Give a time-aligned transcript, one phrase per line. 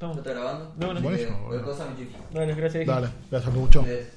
[0.00, 0.74] ¿Ya está grabando?
[0.78, 0.98] No, no.
[0.98, 1.64] Eh, Buenísimo, cualquier boludo.
[1.78, 2.18] cosa me chifla.
[2.32, 2.86] Dale, gracias.
[2.86, 3.84] Dale, gracias mucho.
[3.86, 4.10] Eh,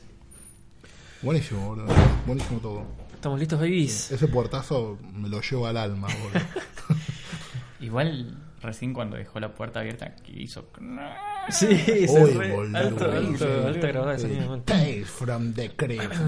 [1.21, 1.93] Buenísimo, boludo.
[2.25, 2.83] Buenísimo todo.
[3.13, 4.11] Estamos listos, babies.
[4.11, 6.45] Ese puertazo me lo llevo al alma, boludo.
[7.81, 10.65] Igual recién cuando dejó la puerta abierta que hizo
[11.49, 12.77] Sí, se Uy, re- boludo.
[12.77, 13.67] alto, alto, Sí.
[13.67, 14.61] alta grabada de sonido.
[14.61, 16.13] Tales from the crypt.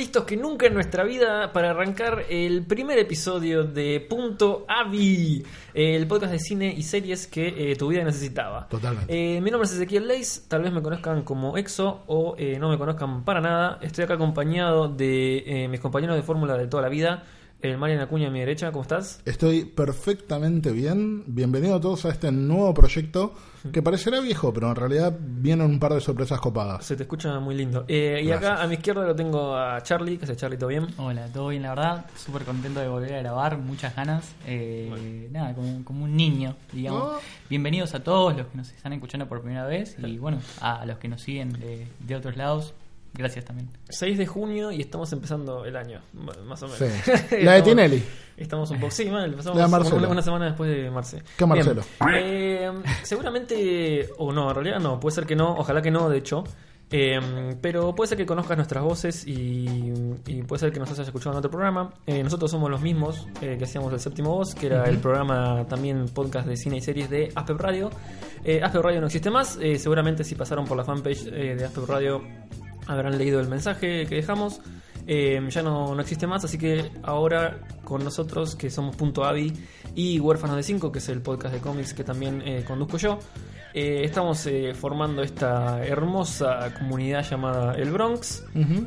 [0.00, 6.06] listos que nunca en nuestra vida para arrancar el primer episodio de Punto Avi, el
[6.06, 8.66] podcast de cine y series que eh, tu vida necesitaba.
[8.66, 9.12] Totalmente.
[9.12, 12.70] Eh, mi nombre es Ezequiel Leis, tal vez me conozcan como Exo o eh, no
[12.70, 13.78] me conozcan para nada.
[13.82, 17.24] Estoy acá acompañado de eh, mis compañeros de fórmula de toda la vida.
[17.62, 19.20] El Marian Acuña a mi derecha, ¿cómo estás?
[19.26, 21.24] Estoy perfectamente bien.
[21.26, 23.34] Bienvenido a todos a este nuevo proyecto
[23.70, 26.86] que parecerá viejo, pero en realidad vienen un par de sorpresas copadas.
[26.86, 27.84] Se te escucha muy lindo.
[27.86, 30.86] Eh, y acá a mi izquierda lo tengo a Charlie, que hace Charlie, ¿todo bien?
[30.96, 32.06] Hola, todo bien, la verdad.
[32.16, 34.34] Súper contento de volver a grabar, muchas ganas.
[34.46, 37.02] Eh, Nada, como, como un niño, digamos.
[37.02, 37.20] Oh.
[37.50, 40.96] Bienvenidos a todos los que nos están escuchando por primera vez y bueno, a los
[40.96, 42.72] que nos siguen de, de otros lados.
[43.14, 43.68] Gracias también.
[43.88, 46.00] 6 de junio y estamos empezando el año,
[46.44, 46.78] más o menos.
[46.78, 46.84] Sí.
[46.84, 48.02] Estamos- La de Tinelli.
[48.36, 51.22] Estamos un poco, sí, mal, empezamos La una, una semana después de Marce.
[51.36, 51.82] ¿Qué Marcelo?
[52.00, 52.14] Bien.
[52.24, 52.72] Eh,
[53.02, 56.44] seguramente, o no, en realidad no, puede ser que no, ojalá que no, de hecho.
[56.92, 57.20] Eh,
[57.60, 59.92] pero puede ser que conozcas nuestras voces y,
[60.26, 61.92] y puede ser que nos hayas escuchado en otro programa.
[62.06, 65.64] Eh, nosotros somos los mismos eh, que hacíamos el séptimo voz, que era el programa
[65.68, 67.90] también podcast de cine y series de Aspep Radio.
[68.42, 71.64] Eh, Aspep Radio no existe más, eh, seguramente si pasaron por la fanpage eh, de
[71.64, 72.22] Aspep Radio
[72.86, 74.60] habrán leído el mensaje que dejamos.
[75.06, 79.52] Eh, ya no, no existe más, así que ahora con nosotros, que somos Punto Avi
[79.94, 83.18] y Huérfanos de 5, que es el podcast de cómics que también eh, conduzco yo,
[83.74, 88.44] eh, estamos eh, formando esta hermosa comunidad llamada El Bronx,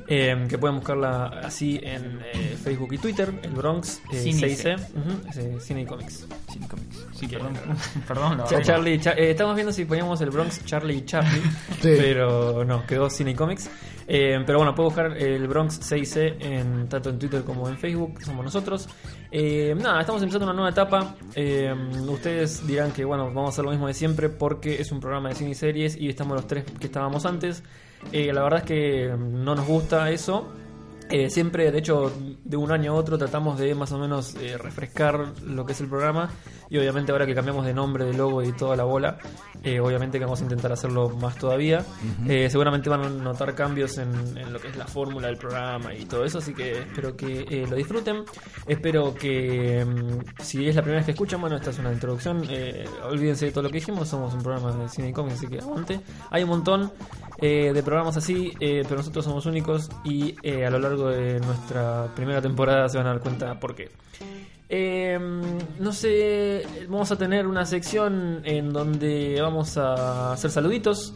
[0.07, 4.75] eh, que pueden buscarla así en eh, Facebook y Twitter, El Bronx, Cine y 6C,
[4.75, 6.27] ujú, es, eh, Cine y Cómics.
[6.51, 7.05] Sin cómics.
[7.13, 7.53] Sí, perdón.
[8.07, 8.63] perdón, la Cha- verdad.
[8.73, 11.41] Charlie, Cha- estamos viendo si poníamos el Bronx Charlie y Charlie,
[11.81, 11.95] Sí.
[11.97, 13.69] pero no, quedó Cine y Comics.
[14.05, 18.19] Eh, pero bueno, puedo buscar el Bronx 6C en, tanto en Twitter como en Facebook,
[18.19, 18.89] que somos nosotros.
[19.35, 21.15] Eh, nada, estamos empezando una nueva etapa.
[21.33, 21.73] Eh,
[22.07, 25.29] ustedes dirán que bueno, vamos a hacer lo mismo de siempre porque es un programa
[25.29, 27.63] de cine y series y estamos los tres que estábamos antes.
[28.11, 30.53] Eh, la verdad es que no nos gusta eso.
[31.15, 32.11] Eh, siempre, de hecho,
[32.43, 35.81] de un año a otro tratamos de más o menos eh, refrescar lo que es
[35.81, 36.31] el programa
[36.71, 39.19] y obviamente ahora que cambiamos de nombre, de logo y toda la bola,
[39.61, 41.85] eh, obviamente que vamos a intentar hacerlo más todavía.
[42.49, 46.05] Seguramente van a notar cambios en, en lo que es la fórmula del programa y
[46.05, 48.23] todo eso, así que espero que lo disfruten.
[48.65, 52.41] Espero que mm, si es la primera vez que escuchan, bueno, esta es una introducción,
[53.07, 55.59] olvídense de todo lo que dijimos, somos un programa de cine y cómics, así que
[55.59, 56.01] aguante.
[56.31, 56.91] Hay un montón
[57.39, 62.89] de programas así, pero nosotros somos únicos y a lo largo de nuestra primera temporada
[62.89, 63.91] se van a dar cuenta por qué.
[64.69, 65.19] Eh,
[65.79, 71.13] no sé, vamos a tener una sección en donde vamos a hacer saluditos.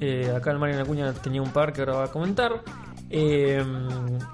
[0.00, 2.62] Eh, acá el Marian Acuña tenía un par que ahora va a comentar.
[3.12, 3.60] Eh,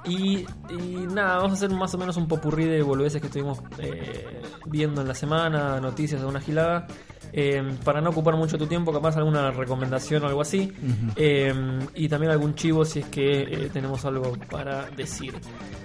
[0.05, 3.61] y, y nada, vamos a hacer más o menos un popurrí de boludeces que estuvimos
[3.79, 6.87] eh, viendo en la semana, noticias, alguna gilada.
[7.33, 10.73] Eh, para no ocupar mucho tu tiempo, capaz alguna recomendación o algo así.
[11.17, 11.53] Eh,
[11.95, 15.35] y también algún chivo si es que eh, tenemos algo para decir.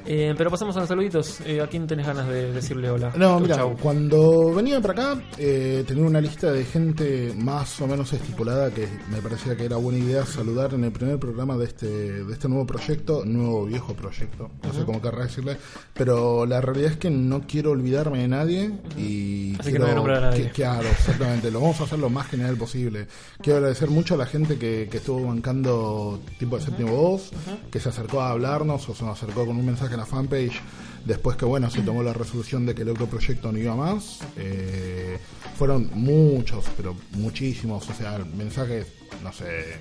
[0.06, 1.42] Eh, pero pasamos a los saluditos.
[1.42, 3.12] Eh, ¿A quién tenés ganas de decirle hola?
[3.16, 8.12] No, mira, cuando venía para acá eh, tenía una lista de gente más o menos
[8.14, 12.24] estipulada que me parecía que era buena idea saludar en el primer programa de este,
[12.24, 15.58] de este nuevo proyecto, nuevo viejo proyecto, no sé cómo querrá decirle,
[15.94, 19.92] pero la realidad es que no quiero olvidarme de nadie y Así que no voy
[19.92, 20.44] a nombrar a nadie.
[20.46, 23.08] que- claro, exactamente, lo vamos a hacer lo más general posible.
[23.42, 27.32] Quiero agradecer mucho a la gente que, que estuvo bancando tipo de séptimo voz,
[27.72, 30.62] que se acercó a hablarnos o se nos acercó con un mensaje en la fanpage
[31.06, 34.20] Después que, bueno, se tomó la resolución de que el otro proyecto no iba más.
[34.38, 35.18] eh,
[35.58, 38.88] fueron muchos, pero muchísimos, o sea, mensajes,
[39.24, 39.80] no sé,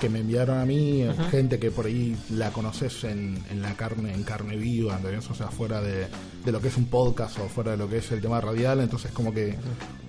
[0.00, 4.12] que me enviaron a mí, gente que por ahí la conoces en, en la carne,
[4.14, 5.28] en carne viva, ¿entendés?
[5.30, 6.06] O sea, fuera de,
[6.44, 8.80] de lo que es un podcast o fuera de lo que es el tema radial,
[8.80, 9.56] entonces como que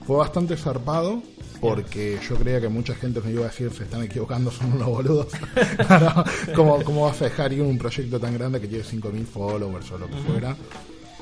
[0.05, 1.21] fue bastante zarpado
[1.59, 4.87] porque yo creía que mucha gente me iba a decir se están equivocando, son unos
[4.87, 5.27] boludos.
[6.55, 9.97] ¿cómo, ¿Cómo vas a dejar ir un proyecto tan grande que tiene 5.000 followers o
[9.97, 10.55] lo que fuera?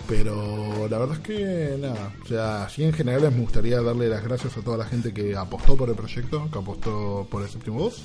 [0.08, 4.24] Pero la verdad es que nada, o sea, sí en general me gustaría darle las
[4.24, 7.80] gracias a toda la gente que apostó por el proyecto, que apostó por el séptimo
[7.80, 8.04] voz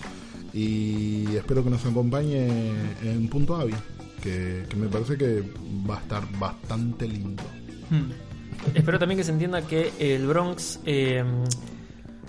[0.52, 2.72] y espero que nos acompañe
[3.02, 3.74] en Punto Avi,
[4.20, 5.42] que, que me parece que
[5.88, 7.42] va a estar bastante lindo.
[7.88, 8.10] Hmm.
[8.74, 11.24] Espero también que se entienda que el Bronx eh,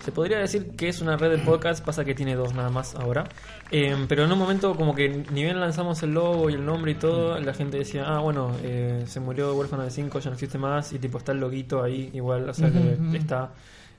[0.03, 2.93] se podría decir que es una red de podcast, pasa que tiene dos nada más
[2.95, 3.23] ahora.
[3.71, 6.91] Eh, pero en un momento como que ni bien lanzamos el logo y el nombre
[6.91, 10.33] y todo, la gente decía, ah, bueno, eh, se murió Huérfano de 5, ya no
[10.33, 13.51] existe más, y tipo está el loguito ahí igual, o sea que está...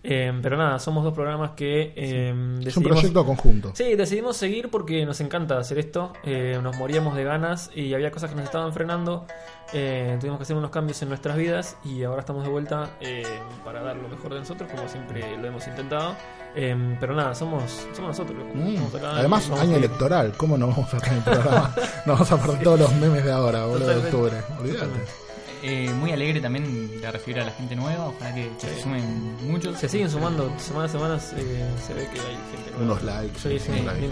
[0.06, 2.34] Eh, pero nada, somos dos programas que eh,
[2.64, 3.72] Es un proyecto conjunto.
[3.74, 6.12] Sí, decidimos seguir porque nos encanta hacer esto.
[6.24, 9.26] eh, nos moríamos de ganas y había cosas que nos estaban frenando.
[9.72, 13.24] tuvimos que hacer unos cambios en nuestras vidas y ahora estamos de vuelta eh,
[13.64, 16.14] para dar lo mejor de nosotros, como siempre lo hemos intentado.
[16.54, 18.44] Pero nada, somos, somos nosotros.
[18.54, 18.96] Mm.
[18.96, 21.74] Acá, Además, año electoral, ¿cómo no vamos a tener programa?
[22.06, 24.36] No vamos a perder todos los memes de ahora, boludo, de octubre.
[24.60, 25.23] Olvídate.
[25.66, 28.08] Eh, muy alegre también de recibir a la gente nueva.
[28.08, 29.78] Ojalá que se sumen muchos.
[29.78, 32.84] Se siguen sumando semana a semana, eh, se ve que hay gente nueva.
[32.84, 34.10] Unos likes, Sí, sí, unos likes.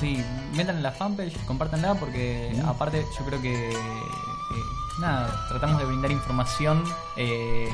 [0.00, 0.24] Sí,
[0.56, 2.66] metan en la fanpage, compártanla porque Mm.
[2.68, 3.74] aparte yo creo que eh,
[5.00, 6.82] nada, tratamos de brindar información
[7.18, 7.68] eh,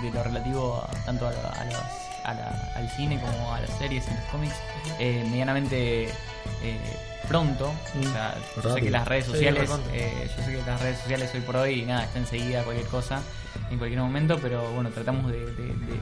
[0.00, 3.60] de lo relativo a- tanto a, la- a los- a la- al cine como a
[3.60, 4.54] las series y los cómics
[4.98, 6.96] eh, medianamente eh,
[7.28, 7.72] pronto.
[8.08, 11.30] O sea, yo sé que las redes sociales, eh, yo sé que las redes sociales
[11.34, 13.22] hoy por hoy nada, está enseguida cualquier cosa
[13.70, 16.00] en cualquier momento, pero bueno, tratamos de, de- de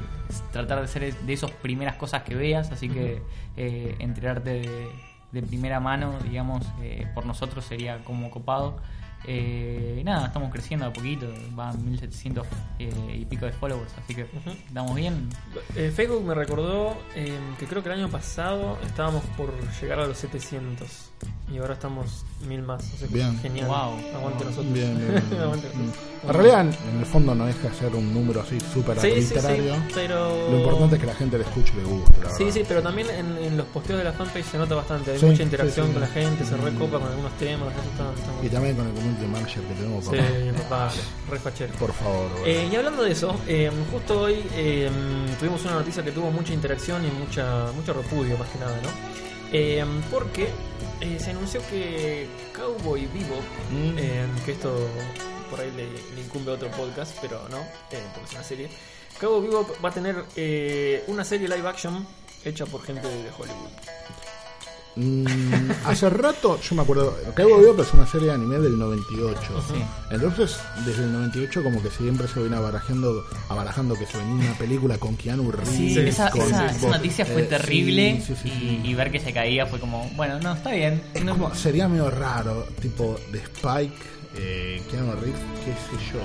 [0.53, 3.23] tratar de ser de esas primeras cosas que veas, así que
[3.57, 4.89] enterarte de,
[5.33, 6.65] de primera mano, digamos,
[7.15, 8.77] por nosotros sería como copado.
[9.27, 12.47] Eh, nada, estamos creciendo a poquito, van 1700
[12.79, 14.27] eh, y pico de followers, así que
[14.67, 15.29] estamos bien.
[15.77, 20.07] Eh, Facebook me recordó eh, que creo que el año pasado estábamos por llegar a
[20.07, 21.13] los 700
[21.53, 22.83] y ahora estamos mil más.
[22.95, 23.39] O sea, que Bien.
[23.41, 23.67] Genial.
[23.69, 24.17] Wow.
[24.17, 24.73] Aguante nosotros.
[24.73, 25.43] Bien, bien, bien, bien.
[25.43, 25.79] Aguante Mm.
[25.87, 26.05] nosotros.
[26.25, 29.23] En realidad, en el fondo no deja de ser un número así súper Sí, sí,
[29.27, 29.75] sí, arbitrario.
[29.95, 30.51] pero...
[30.51, 32.13] Lo importante es que la gente le escuche y le guste.
[32.23, 32.55] la Sí, verdad.
[32.59, 35.11] sí, pero también en, en los posteos de la fanpage se nota bastante.
[35.13, 35.93] Hay Sí, mucha interacción sí.
[35.93, 37.69] con la gente, se recopa con algunos temas.
[37.75, 40.05] Eso está, está muy Y también con el community manager que tenemos.
[40.07, 40.91] Sí, papá.
[41.79, 42.31] Por favor.
[42.47, 44.91] Eh, y hablando de eso, eh, justo hoy eh,
[45.39, 48.89] tuvimos una noticia que tuvo mucha interacción y mucha mucho repudio más que nada, ¿no?
[49.53, 50.49] Eh, porque
[51.01, 53.37] eh, se anunció que Cowboy Vivo,
[53.71, 53.99] Mm.
[53.99, 54.89] eh, que esto
[55.51, 57.59] por ahí le, le incumbe a otro podcast, pero no,
[57.91, 58.69] eh, porque es una serie.
[59.21, 62.07] Cowboy Vivo va a tener eh, una serie live action
[62.45, 63.71] hecha por gente de Hollywood.
[64.97, 69.41] Mm, hace rato, yo me acuerdo, Cabo Vivo es una serie de anime del 98.
[69.69, 69.75] Sí.
[70.11, 70.57] Entonces,
[70.87, 74.97] desde el 98 como que siempre se viene abarajando, abarajando que se venía una película
[74.99, 75.69] con Keanu Reeves.
[75.69, 79.19] Sí, esa, con- esa- esa noticia fue eh, terrible sí, sí, y, y ver que
[79.19, 81.03] se caía fue como, bueno, no, está bien.
[81.25, 83.95] No- como, sería medio raro, tipo de Spike,
[84.37, 86.21] eh, Keanu Reeves, qué sé yo.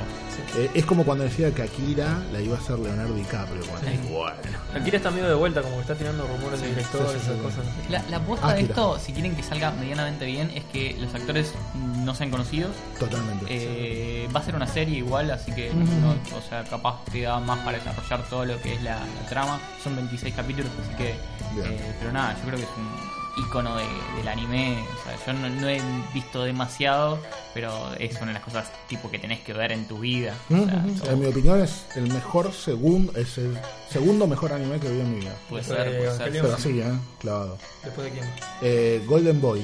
[0.62, 3.62] Eh, es como cuando decía que Akira la iba a hacer Leonardo DiCaprio.
[3.66, 4.58] Bueno, bueno.
[4.74, 7.32] Akira está medio de vuelta, como que está tirando rumores de sí, esas sí.
[7.44, 7.66] cosas.
[7.90, 11.54] La, la apuesta de esto, si quieren que salga medianamente bien, es que los actores
[11.76, 12.72] no sean conocidos.
[13.00, 13.46] Totalmente.
[13.50, 17.40] Eh, va a ser una serie igual, así que no- o sea, capaz te da
[17.40, 19.60] más para desarrollar todo lo que es la, la trama.
[19.84, 21.10] Son 26 capítulos, así que.
[21.10, 23.86] Eh, pero nada, yo creo que es un icono de-
[24.18, 24.84] del anime.
[25.00, 25.82] O sea, yo no, no he
[26.14, 27.20] visto demasiado,
[27.54, 30.34] pero es una de las cosas tipo que tenés que ver en tu vida.
[30.50, 30.92] O sea, Ujú.
[31.00, 33.58] todo- En mi opinión es el mejor segundo, es el
[33.90, 35.36] segundo mejor anime que vi en mi vida.
[35.50, 36.04] puede ser, puede ser.
[36.36, 36.46] Evangelion.
[36.46, 37.00] Pero así, ¿eh?
[37.20, 37.58] Clavado.
[37.84, 38.30] ¿Después de quién?
[38.62, 39.62] Eh, Golden Boy.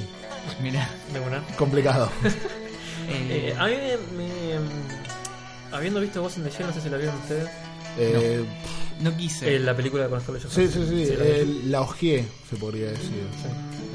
[0.62, 0.90] Mira.
[1.14, 1.44] De una.
[1.58, 2.10] Complicado.
[3.08, 6.90] Eh, a mí me, me- mm, Habiendo visto Ghost in the Shell, no sé si
[6.90, 7.50] la vieron ustedes.
[7.98, 8.44] Eh,
[9.02, 9.56] no quise.
[9.56, 10.88] Eh, la película con Scarlett Sí, Johansson.
[10.90, 11.14] sí, sí.
[11.18, 13.26] la eh, la hojeé, se podría decir.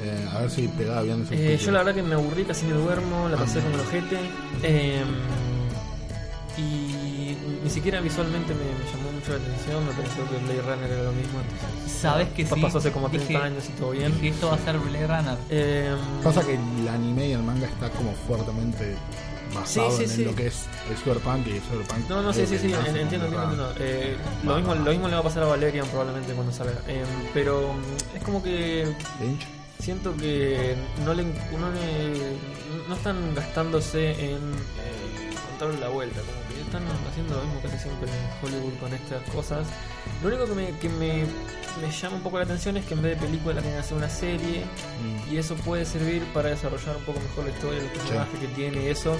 [0.03, 2.65] Eh, a ver si pegaba bien ese Eh, yo la verdad que me aburrí, casi
[2.65, 3.63] me duermo, la pasé Ah.
[3.63, 4.17] con el ojete.
[4.63, 5.03] eh,
[6.57, 10.91] y ni siquiera visualmente me, me llamó mucho la atención, me pareció que Blade Runner
[10.91, 11.39] era lo mismo.
[11.41, 12.61] entonces, Sabes que sí.
[12.61, 14.11] Pasó hace como 30 Dije- años y todo bien.
[14.15, 15.37] Dije, esto va a ser Blade Runner.
[15.49, 18.95] Eh, Pasa que el anime y el manga está como fuertemente
[19.53, 20.25] basado Sí, sí, en sí.
[20.25, 22.09] lo que es el cyberpunk y el cyberpunk.
[22.09, 23.73] No, no, sí, sí, sí, en- entiendo, entiendo.
[23.79, 26.73] Eh, lo, mismo, lo mismo le va a pasar a Valerian probablemente cuando salga.
[26.87, 27.03] Eh,
[27.33, 28.85] pero mm, es como que
[29.19, 29.45] Lynch.
[29.79, 32.37] siento que no le, no le-
[32.87, 36.40] no están gastándose en eh, darle la vuelta, como
[36.71, 39.67] están haciendo lo mismo casi siempre en Hollywood con estas cosas.
[40.21, 41.25] Lo único que me, que me,
[41.81, 44.09] me llama un poco la atención es que en vez de película quieren hacer una
[44.09, 44.63] serie
[45.01, 45.33] Mm.
[45.33, 48.83] y eso puede servir para desarrollar un poco mejor la historia, el personaje que tiene
[48.83, 49.17] y eso.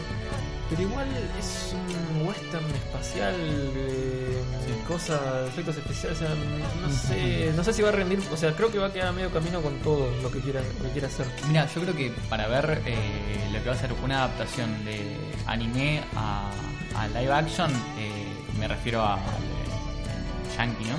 [0.70, 4.42] Pero igual es un western espacial, eh,
[4.88, 6.36] cosas, efectos especiales, o sea,
[6.82, 9.08] no sé, no sé si va a rendir, o sea, creo que va a quedar
[9.08, 11.26] a medio camino con todo lo que quiera, lo que quiera hacer.
[11.48, 15.18] Mira, yo creo que para ver eh, lo que va a ser una adaptación de
[15.46, 16.52] anime a,
[16.96, 18.28] a live action, eh,
[18.60, 20.98] me refiero a, al, eh, Yankee, ¿no?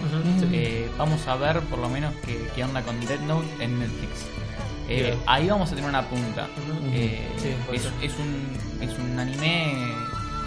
[0.53, 4.27] Eh, vamos a ver por lo menos qué, qué onda con Dead Note en Netflix.
[4.89, 6.49] Eh, ahí vamos a tener una punta.
[7.39, 7.55] Sí,
[8.03, 9.95] es un, es un anime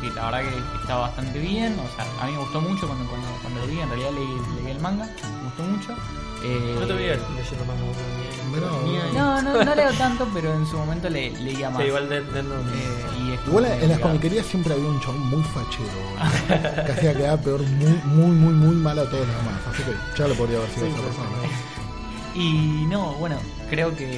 [0.01, 1.75] que la verdad que está bastante bien.
[1.79, 3.79] O sea, a mí me gustó mucho cuando, cuando, cuando lo vi.
[3.79, 5.95] En realidad leí, leí el manga, me gustó mucho.
[6.43, 9.13] Eh, No te veía leyendo ahí.
[9.13, 11.81] no, no, no leo tanto, pero en su momento le, leía más.
[11.81, 12.55] Sí, igual de, de- no.
[12.55, 17.41] Eh, y Igual en las comiquerías siempre había un chabón muy fachero, que hacía quedar
[17.41, 19.61] peor, muy, muy, muy, muy mal a todos los demás.
[19.73, 21.29] Así que ya lo podría haber sido Sí, persona.
[22.35, 23.37] Y no, bueno,
[23.69, 24.17] creo que,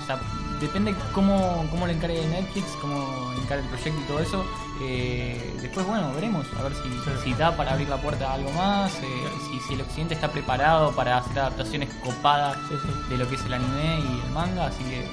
[0.00, 0.20] o sea,
[0.66, 4.44] depende cómo, cómo lo encare Netflix, cómo encare el proyecto y todo eso.
[4.82, 8.50] Eh, después, bueno, veremos, a ver si, si da para abrir la puerta a algo
[8.52, 9.06] más, eh,
[9.50, 13.10] si, si el occidente está preparado para hacer adaptaciones copadas Sí, sí.
[13.10, 15.06] de lo que es el anime y el manga, así que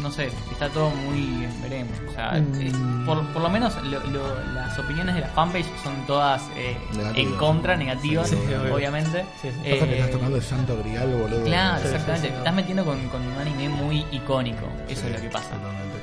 [0.00, 1.92] no sé, está todo muy veremos.
[2.08, 2.60] O sea, Mm.
[2.60, 2.72] eh,
[3.06, 6.76] por, por lo menos lo- lo- las opiniones de la fanpage son todas eh,
[7.14, 8.74] en contra, negativas, Sí, sí, obvio.
[8.74, 9.24] obviamente.
[9.40, 9.70] Sí, sí.
[9.70, 11.44] Pasa que Eh, estás tocando el santo grial, boludo.
[11.44, 12.16] Claro, Sí, exactamente.
[12.16, 12.38] sí, sí, Te no.
[12.38, 14.66] estás metiendo con, con un anime muy icónico.
[14.88, 15.50] Eso Sí, es lo que pasa.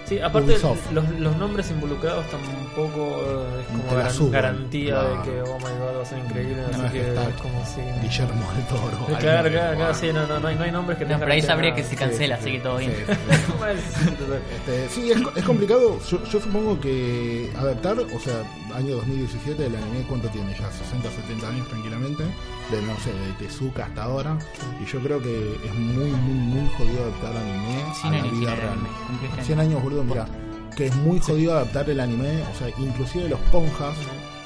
[0.06, 0.58] Sí, aparte
[0.92, 5.16] los, los nombres involucrados tampoco eh, es como suben, garantía claro.
[5.16, 7.66] de que oh my god va a ser increíble, No, así es que es como
[7.66, 9.18] si Guillermo del Toro.
[9.20, 11.20] Claro, alguien- claro, claro, sí, no, no, no hay, no hay nombres que No, tengan
[11.22, 12.58] pero ahí sabría que se cancela, sí, así sí.
[12.58, 12.94] que todo bien.
[14.56, 16.00] Este, sí, es, es complicado.
[16.10, 18.44] Yo, yo supongo que adaptar, o sea,
[18.76, 20.72] año 2017, el anime, ¿cuánto tiene ya?
[20.72, 22.24] 60, 70 años tranquilamente.
[22.72, 24.38] De, no sé, de Tezuka hasta ahora.
[24.82, 28.40] Y yo creo que es muy, muy, muy jodido adaptar anime a 100 la años
[28.40, 28.70] vida el real.
[28.74, 29.70] anime, cumplió este 100 año.
[29.72, 30.28] años, boludo, mira.
[30.76, 32.42] Que es muy jodido adaptar el anime.
[32.54, 33.96] O sea, inclusive los ponjas.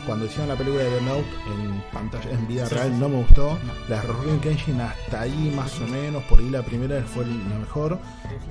[0.07, 2.99] Cuando hicieron la película de The Note en pantalla, en vida Sí, real, sí, sí.
[2.99, 3.59] no me gustó.
[3.89, 7.59] La de Rurouni Kenshin hasta ahí más o menos, por ahí la primera fue la
[7.59, 7.99] mejor.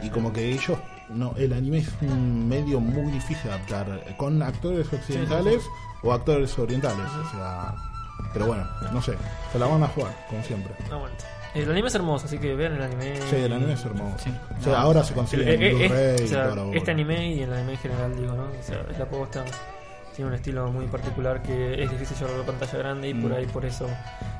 [0.02, 4.14] Y como que ellos, no, el anime es un medio muy difícil de adaptar eh,
[4.18, 5.62] con actores occidentales
[6.02, 7.06] o actores orientales.
[7.26, 7.74] O sea,
[8.34, 9.14] pero bueno, no sé,
[9.50, 10.74] se la van a jugar, como siempre.
[10.92, 11.24] Aguante.
[11.54, 13.16] El anime es hermoso, así que vean el anime.
[13.30, 14.18] Sí, el anime es hermoso.
[14.22, 14.30] Sí.
[14.60, 17.42] O sea, ahora se consigue en eh, eh, Blu-ray o sea, la este anime y
[17.44, 18.42] el anime en general, digo, ¿no?
[18.42, 19.42] O sea, la posta
[20.16, 23.30] tiene un estilo muy particular que es difícil llevarlo a la pantalla grande y por
[23.30, 23.34] Mm.
[23.34, 23.86] ahí por eso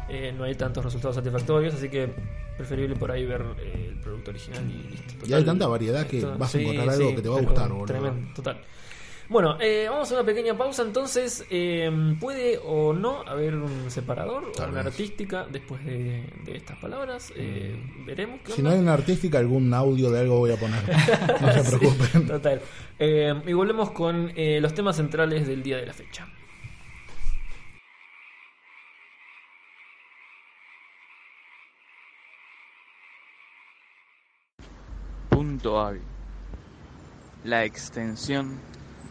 [0.09, 2.09] eh, no hay tantos resultados satisfactorios, así que
[2.57, 5.15] preferible por ahí ver eh, el producto original y listo.
[5.27, 7.87] Y hay tanta variedad que vas a encontrar algo que te va a gustar, boludo.
[7.87, 8.59] Tremendo, total.
[9.29, 11.45] Bueno, eh, vamos a una pequeña pausa entonces.
[11.51, 11.91] eh,
[12.21, 14.93] ¿Puede o no haber un separador Tal o una vez.
[14.93, 17.33] artística después de, de estas palabras?
[17.37, 17.75] Eh,
[18.07, 18.41] veremos.
[18.45, 18.71] qué Si onda.
[18.71, 20.81] no hay una artística, algún audio de algo voy a poner.
[21.41, 22.27] No se Sí, preocupen.
[22.27, 22.61] total.
[22.99, 26.29] Eh, y volvemos con eh, los temas centrales del día de la fecha.
[35.29, 36.01] Punto Avi.
[37.45, 38.59] La extensión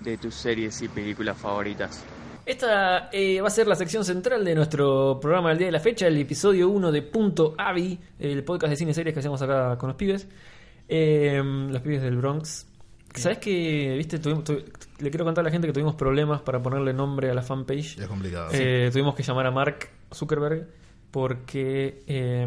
[0.05, 2.03] de tus series y películas favoritas.
[2.45, 5.79] Esta eh, va a ser la sección central de nuestro programa del día de la
[5.79, 9.41] fecha, el episodio 1 de Punto Avi, el podcast de cine y series que hacemos
[9.41, 10.27] acá con los pibes.
[10.87, 12.67] Eh, los pibes del Bronx.
[13.15, 14.61] ¿Sabes que, viste, tuvimos- tu-
[14.99, 17.97] le quiero contar a la gente que tuvimos problemas para ponerle nombre a la fanpage?
[17.97, 18.49] Es complicado.
[18.53, 20.67] Eh, tuvimos que llamar a Mark Zuckerberg
[21.15, 22.45] porque eh,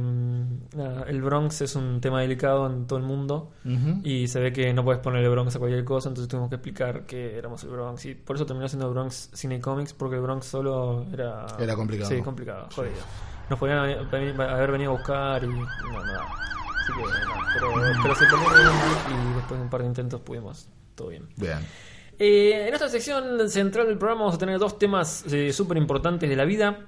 [1.06, 3.52] el Bronx es un tema delicado en todo el mundo
[4.04, 7.06] y se ve que no puedes ponerle Bronx a cualquier cosa, entonces tuvimos que explicar
[7.06, 10.44] que éramos el Bronx y por eso terminó siendo Bronx Cine Comics porque el Bronx
[10.44, 12.10] solo era Era complicado.
[12.10, 12.92] Sí, complicado, jodido.
[13.48, 16.24] Nos podían haber veni- haber venido a buscar y no, nada.
[16.82, 17.72] Así que nada, pero,
[18.02, 18.58] pero se el nombre
[19.32, 21.26] y después de un par de intentos pudimos todo bien.
[21.36, 21.58] Bien.
[22.20, 26.34] Eh, en esta sección central del programa vamos a tener dos temas súper importantes de
[26.36, 26.86] la vida.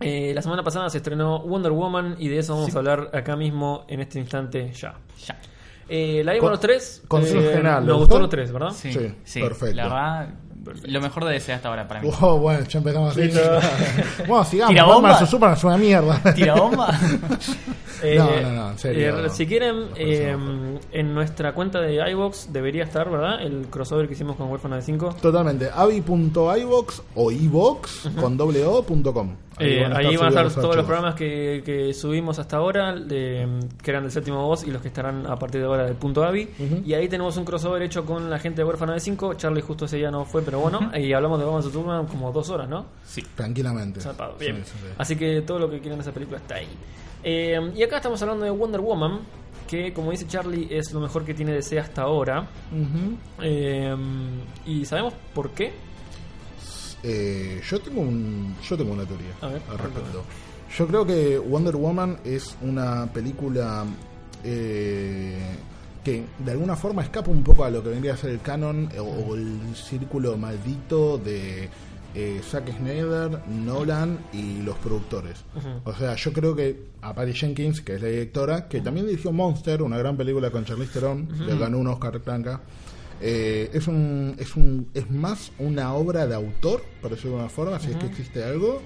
[0.00, 3.34] Eh, la semana pasada se estrenó Wonder Woman y de eso vamos a hablar acá
[3.36, 4.94] mismo en este instante ya.
[5.26, 5.40] Ya.
[5.88, 7.02] Eh, la vimos Con- los tres.
[7.08, 8.14] consenso eh, general, ¿le Nos gustó?
[8.16, 8.70] gustó los tres, ¿verdad?
[8.72, 9.74] Sí, Sí, sí, perfecto.
[9.76, 10.34] La verdad,
[10.84, 12.10] lo mejor de DC hasta ahora para mí.
[12.20, 13.30] Oh, bueno, ya empezamos así.
[14.28, 14.70] bueno, sigamos.
[14.70, 15.26] ¿Tira Batman bomba?
[15.26, 16.22] Superman es una mierda.
[16.34, 16.98] ¿Tira bomba?
[18.00, 19.28] Eh, No, no, no, en serio, eh, no.
[19.28, 20.36] si quieren, eh,
[20.92, 23.42] en nuestra cuenta de iVox debería estar, ¿verdad?
[23.42, 25.16] El crossover que hicimos con Huérfana de 5.
[25.20, 25.68] Totalmente.
[25.74, 29.34] avi.ivox o ivox con doble o punto com.
[29.60, 32.38] Eh, van a ahí estar van a estar los todos los programas que, que subimos
[32.38, 33.46] hasta ahora, de-
[33.82, 36.22] que eran del séptimo voz y los que estarán a partir de ahora del punto
[36.24, 36.48] AVI.
[36.84, 39.34] Y ahí tenemos un crossover hecho con la gente de Huérfana de 5.
[39.34, 40.90] Charlie justo ese día no fue, pero bueno.
[40.96, 42.86] Y hablamos de Batman Superman como dos horas, ¿no?
[43.04, 43.22] Sí.
[43.34, 44.00] Tranquilamente.
[44.00, 44.64] Zarpado, Sí, bien.
[44.64, 44.86] sí, sí.
[44.98, 46.68] Así que todo lo que quieran de esa película está ahí.
[47.24, 49.20] Eh, y acá estamos hablando de Wonder Woman,
[49.66, 52.48] que como dice Charlie es lo mejor que tiene DC hasta ahora.
[53.42, 53.94] Eh,
[54.66, 55.72] y sabemos por qué.
[57.02, 60.24] Eh, yo tengo un, yo tengo una teoría ver, al respecto.
[60.76, 63.84] Yo creo que Wonder Woman es una película
[64.44, 65.38] eh,
[66.04, 68.88] que de alguna forma escapa un poco a lo que vendría a ser el canon
[68.94, 71.68] eh, o, o el círculo maldito de
[72.14, 75.36] eh, Zack Snyder, Nolan y los productores.
[75.84, 79.30] O sea, yo creo que a Patty Jenkins, que es la directora, que también dirigió
[79.30, 82.60] Monster, una gran película con Charlize Theron, le ganó un Oscar Blanca.
[83.20, 87.48] Eh, es un es un es más una obra de autor, por decirlo de una
[87.48, 88.80] forma, si es que existe algo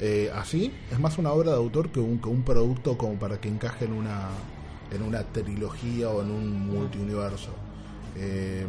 [0.00, 3.40] eh, así, es más una obra de autor que un, que un producto como para
[3.40, 4.28] que encaje en una
[4.90, 7.50] en una trilogía o en un multiuniverso.
[8.16, 8.66] Eh,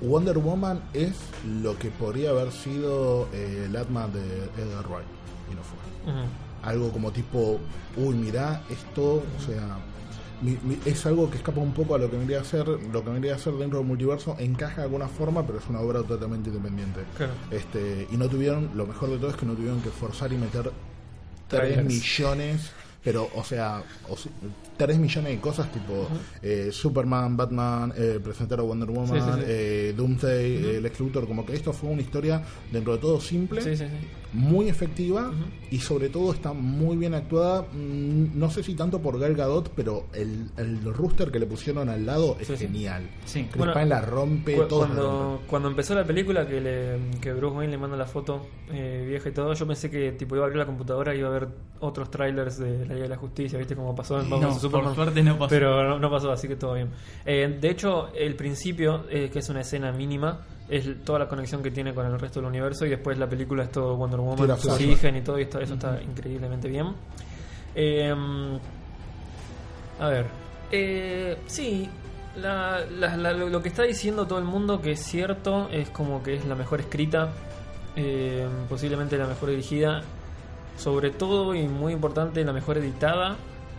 [0.00, 1.14] Wonder Woman es
[1.62, 4.20] lo que podría haber sido eh, el Atman de
[4.62, 5.06] Edgar Wright
[5.50, 5.78] y no fue.
[6.62, 7.58] Algo como tipo,
[7.96, 9.78] uy, mirá, esto, o sea,
[10.42, 13.04] mi- mi- es algo que escapa un poco a lo que vendría a ser, lo
[13.04, 16.02] que vendría a ser dentro del multiverso, encaja de alguna forma, pero es una obra
[16.02, 17.00] totalmente independiente.
[17.16, 17.32] Claro.
[17.50, 20.36] Este, y no tuvieron, lo mejor de todo es que no tuvieron que forzar y
[20.36, 20.70] meter
[21.48, 21.86] 3 Trailers.
[21.86, 22.70] millones,
[23.02, 23.82] pero, o sea,
[24.76, 26.08] 3 millones de cosas tipo
[26.42, 29.44] eh, Superman, Batman, eh, presentar a Wonder Woman, Sí, sí, sí.
[29.46, 32.42] eh, Doomsday, eh, Lex Luthor, como que esto fue una historia
[32.72, 33.60] dentro de todo simple
[34.32, 35.32] muy efectiva
[35.72, 37.62] y sobre todo está muy bien actuada.
[37.72, 41.88] Mm, No sé si tanto por Gal Gadot, pero el, el rooster que le pusieron
[41.88, 43.08] al lado es genial.
[43.24, 43.42] Sí.
[43.44, 45.02] Chris Bueno, Pine la rompe, Cu- todo cuando,
[45.32, 45.46] rompe.
[45.48, 49.28] cuando empezó la película que, le, que Bruce Wayne le manda la foto eh, vieja
[49.30, 51.48] y todo, yo pensé que tipo iba a abrir la computadora y iba a ver
[51.80, 53.74] otros trailers de la Liga de la Justicia, ¿viste?
[53.74, 54.86] Como pasó en Batman No, vs Superman.
[54.88, 55.48] por suerte no pasó.
[55.50, 56.90] Pero no, no pasó, así que todo bien.
[57.24, 61.62] Eh, de hecho, el principio, eh, que es una escena mínima, es toda la conexión
[61.62, 64.58] que tiene con el resto del universo y después la película es todo Wonder Woman,
[64.60, 66.86] su origen y todo, y esto- eso está increíblemente bien.
[67.74, 68.12] Eh,
[69.98, 70.26] a ver.
[70.72, 71.88] Eh, sí,
[72.36, 76.34] la- la- lo que está diciendo todo el mundo que es cierto es como que
[76.36, 77.30] es la mejor escrita,
[77.96, 80.02] eh, posiblemente la mejor dirigida,
[80.80, 83.36] sobre todo y muy importante la mejor editada,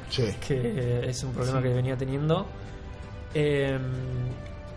[0.10, 0.24] Sí.
[0.48, 2.46] que es un problema que venía teniendo.
[3.34, 3.80] Eh,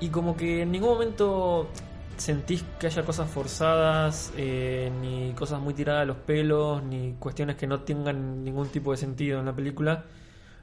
[0.00, 1.68] y como que en ningún momento
[2.16, 7.56] sentís que haya cosas forzadas, eh, ni cosas muy tiradas a los pelos, ni cuestiones
[7.56, 10.04] que no tengan ningún tipo de sentido en la película.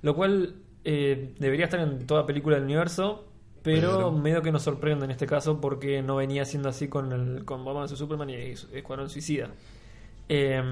[0.01, 3.25] Lo cual eh, debería estar en toda película del universo,
[3.61, 7.11] pero, Pero- medio que nos sorprende en este caso porque no venía siendo así con,
[7.11, 8.33] el, con Batman vs Superman y
[8.73, 9.49] Escuadrón Suicida.
[10.29, 10.63] Eh,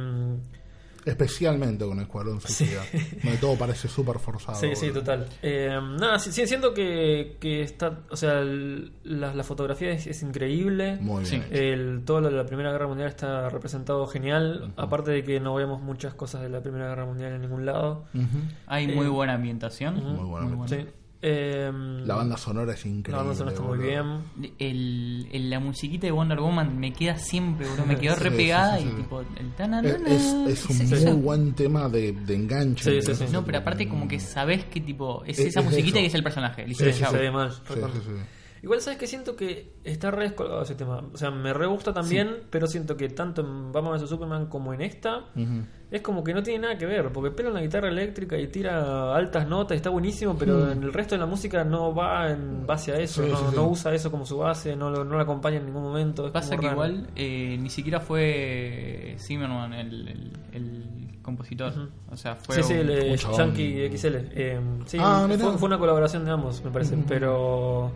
[1.05, 2.81] Especialmente con Escuadrón Suicida.
[3.23, 4.59] Donde todo parece súper forzado.
[4.59, 5.27] Sí, sí, total.
[5.41, 10.07] Eh, nada, sí, sí, siento que, que está, o sea, el- la, la fotografía es,
[10.07, 10.97] es increíble.
[10.99, 11.45] Muy bien.
[11.51, 15.55] El, todo lo de la Primera Guerra Mundial está representado genial, aparte de que no
[15.55, 18.05] vemos muchas cosas de la Primera Guerra Mundial en ningún lado.
[18.67, 19.97] Hay Eh, muy buena ambientación.
[19.97, 20.07] ujú.
[20.09, 20.67] Muy buena.
[20.67, 20.85] Sí.
[21.21, 21.69] Eh,
[22.05, 23.11] La banda sonora es increíble.
[23.11, 24.51] la banda sonora está muy bien.
[24.57, 27.85] El, el- la musiquita de Wonder Woman me queda siempre, bro.
[27.85, 28.89] Me quedó Sí, re sí, pegada sí, sí.
[28.93, 32.83] y tipo el tanana, Es, es- un muy buen tema de, de enganche.
[32.85, 33.33] Sí, me sí, parece, sí.
[33.33, 36.03] No, pero aparte como que sabes que tipo es Es- esa es musiquita eso.
[36.03, 36.65] y es el personaje.
[36.65, 36.85] listo,
[38.61, 41.01] Igual sabes que siento que está re descolgado ese tema.
[41.13, 44.73] O sea, me re gusta también, pero siento que tanto en Batman vs Superman como
[44.73, 45.63] en esta Ujú.
[45.89, 49.15] es como que no tiene nada que ver, porque pela una guitarra eléctrica y tira
[49.15, 52.67] altas notas y está buenísimo, pero en el resto de la música no va en
[52.67, 53.55] base a eso, Sí, no, sí, sí.
[53.55, 56.25] no usa eso como su base, no, lo- no la acompaña en ningún momento.
[56.27, 56.75] es Pasa como que raro.
[56.85, 61.71] igual eh, ni siquiera fue Zimmerman el, el, el compositor.
[62.11, 63.15] O sea, fue Sí, sí, un- el eh.
[63.37, 64.15] Yankee XL.
[64.31, 66.97] eh, sí, Ah, fue una colaboración de ambos, me parece.
[67.07, 67.91] Pero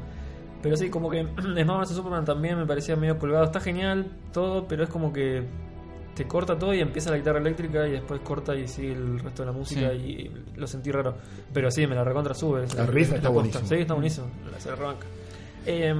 [0.63, 3.43] pero sí, como que Batman vs Superman también me parecía medio colgado.
[3.45, 5.43] Está genial todo, pero es como que
[6.15, 9.41] te corta todo y empieza la guitarra eléctrica y después corta y sigue el resto
[9.43, 10.31] de la música Sí.
[10.55, 11.15] y lo sentí raro.
[11.53, 12.63] Pero sí, me la recontra sube.
[12.63, 13.29] El riff está posta.
[13.29, 13.67] buenísimo.
[13.67, 14.27] Sí, está buenísimo.
[14.51, 15.05] La se rebanca.
[15.65, 15.93] Eh,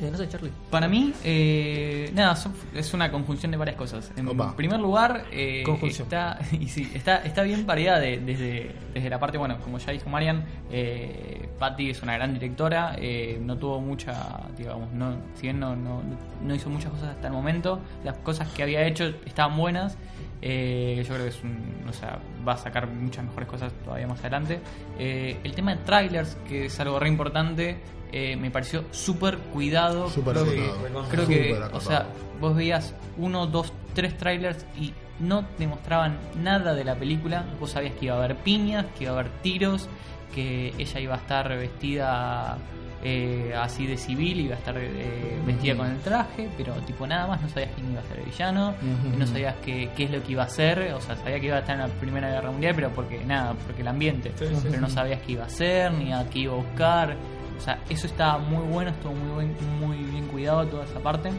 [0.00, 0.50] eh, no sé, Charlie.
[0.70, 4.12] Para mí, eh, nada, son- es una conjunción de varias cosas.
[4.16, 4.54] En Opa.
[4.56, 9.38] primer lugar, eh, está, y sí, está, está bien pareada de- desde, desde la parte,
[9.38, 14.40] bueno, como ya dijo Marian, eh, Patty es una gran directora, eh, no tuvo mucha,
[14.56, 16.02] digamos, no, si bien no, no,
[16.42, 19.96] no hizo muchas cosas hasta el momento, las cosas que había hecho estaban buenas.
[20.42, 24.06] Eh, yo creo que es un, o sea, va a sacar muchas mejores cosas todavía
[24.06, 24.60] más adelante.
[24.98, 27.78] Eh, el tema de trailers, que es algo re importante,
[28.12, 30.08] eh, me pareció súper cuidado.
[30.08, 30.46] Creo acotado.
[30.46, 30.70] que,
[31.10, 32.06] creo que, o sea,
[32.40, 37.44] vos veías uno, dos, tres trailers y no te mostraban nada de la película.
[37.58, 39.88] Vos sabías que iba a haber piñas, que iba a haber tiros,
[40.34, 42.58] que ella iba a estar vestida
[43.02, 47.26] eh, así de civil, iba a estar eh, vestida con el traje, pero tipo nada
[47.26, 48.74] más, no sabías quién iba a ser el villano,
[49.18, 51.56] no sabías qué, qué es lo que iba a hacer, o sea, sabía que iba
[51.56, 54.66] a estar en la Primera Guerra Mundial, pero porque nada, porque el ambiente, Sí, sí,
[54.70, 57.16] pero no sabías qué iba a hacer, ni a qué iba a buscar,
[57.56, 61.30] o sea, eso estaba muy bueno, estuvo muy, buen- muy bien cuidado toda esa parte.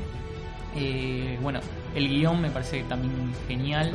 [0.75, 1.59] Eh, bueno,
[1.95, 3.13] el guion me parece también
[3.47, 3.89] genial.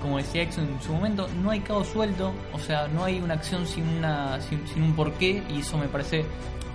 [0.00, 3.34] Como decía Exo en su momento, no hay cabo suelto, o sea, no hay una
[3.34, 6.24] acción sin, una, sin, sin un porqué, y eso me parece,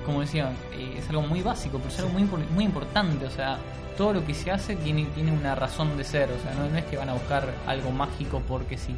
[0.05, 3.57] como decía, eh, es algo muy básico, pero es algo muy, muy importante, o sea,
[3.97, 6.77] todo lo que se hace tiene, tiene una razón de ser, o sea, no, no
[6.77, 8.95] es que van a buscar algo mágico porque sí.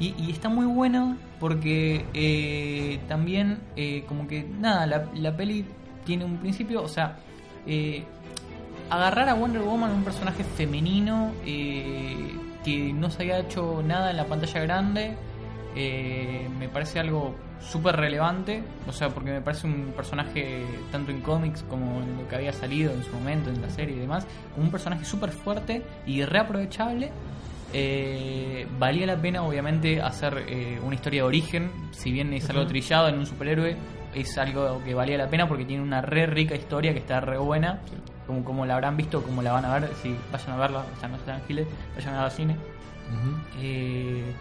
[0.00, 5.64] Y, y está muy bueno porque eh, también, eh, como que, nada, la, la peli
[6.04, 7.18] tiene un principio, o sea,
[8.90, 12.32] agarrar a Wonder Woman, un personaje femenino eh,
[12.68, 15.16] que no se había hecho nada en la pantalla grande,
[15.74, 21.20] eh, me parece algo súper relevante, o sea, porque me parece un personaje tanto en
[21.20, 24.26] cómics como en lo que había salido en su momento, en la serie y demás,
[24.54, 27.10] como un personaje súper fuerte y reaprovechable.
[27.72, 32.66] Eh, valía la pena, obviamente, hacer eh, una historia de origen, si bien es algo
[32.66, 33.76] trillado en un superhéroe,
[34.14, 37.38] es algo que valía la pena porque tiene una re rica historia que está re
[37.38, 37.80] buena.
[38.28, 41.00] Como, como la habrán visto, como la van a ver, si vayan a verla, o
[41.00, 42.54] sea, no sean giles, vayan a ver cine.
[42.54, 43.36] Ujú.
[43.60, 44.32] Eh,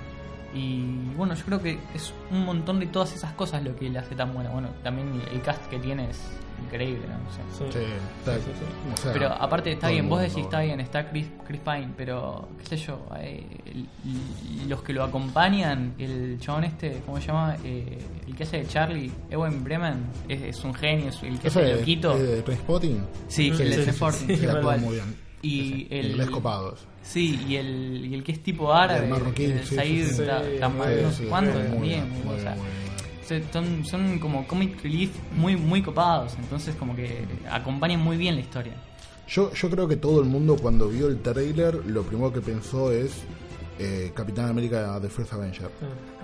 [0.54, 0.84] y
[1.16, 4.14] bueno, yo creo que es un montón de todas esas cosas lo que le hace
[4.14, 4.50] tan buena.
[4.50, 6.20] Bueno, también el cast que tiene es
[6.64, 7.16] increíble, ¿no?
[7.30, 7.80] O sea, Sí,
[8.20, 8.94] está- Sí, sí, sí.
[8.94, 12.50] o sea, pero aparte está bien, vos decís está bien, está Chris, Chris Pine, pero
[12.60, 13.46] qué sé yo, eh,
[14.68, 17.56] los que lo acompañan, el chabón este, ¿cómo se llama?
[17.64, 21.48] Eh, el que hace de Charlie, Ewan Bremen, es, es un genio, es el que
[21.48, 22.18] hace ¿Ese de es loquito.
[22.18, 23.06] de Trainspotting?
[23.28, 24.82] sí, Sí, el de sí, sí, Sporting, sí, Sí, tal actúa cual.
[24.82, 25.28] muy bien.
[25.42, 26.88] Y Sí, el Inglés copados.
[27.04, 29.88] Sí, y el, y el que es tipo árabe, El marroquí, el sí, sí, Said
[29.88, 30.04] sí.
[30.04, 32.10] Sí, sí, no sí, sé cuánto también.
[33.52, 38.42] Son, son como comic relief muy, muy copados, entonces como que acompañan muy bien la
[38.42, 38.74] historia.
[39.28, 42.92] Yo, yo creo que todo el mundo cuando vio el trailer lo primero que pensó
[42.92, 43.12] es
[43.80, 45.70] eh, Capitán América de First Avenger.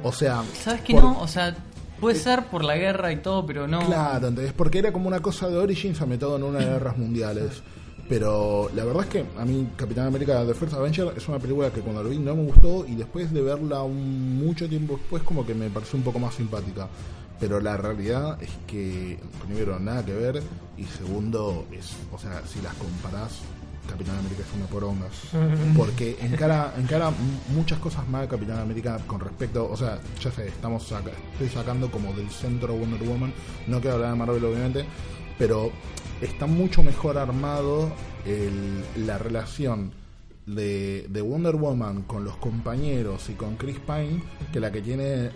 [0.02, 0.42] O sea...
[0.54, 1.20] ¿Sabes que por- no?
[1.22, 1.54] O sea,
[2.00, 3.80] puede ser por la guerra y todo, pero no...
[3.86, 4.54] Claro, ¿entendés?
[4.54, 7.62] Porque era como una cosa de Origins ambientado en una de las guerras mundiales.
[8.10, 11.70] Pero la verdad es que a mí Capitán América The First Avenger es una película
[11.72, 15.24] que cuando la vi no me gustó y después de verla un mucho tiempo después
[15.24, 16.88] como que me pareció un poco más simpática.
[17.40, 20.42] Pero la realidad es que primero nada que ver
[20.78, 23.40] y segundo es, o sea, si las comparás
[23.90, 25.08] Capitán América es una poronga.
[25.76, 27.12] Porque encara, encara
[27.54, 31.50] muchas cosas más de Capitán América con respecto, o sea, ya sé, estamos saca- estoy
[31.50, 33.34] sacando como del centro Wonder Woman,
[33.68, 34.86] no quiero hablar de Marvel obviamente,
[35.38, 35.70] pero
[36.24, 37.92] está mucho mejor armado
[38.26, 39.92] el- la relación
[40.46, 45.28] de, de Wonder Woman con los compañeros y con Chris Pine que la que tiene,
[45.28, 45.32] eh,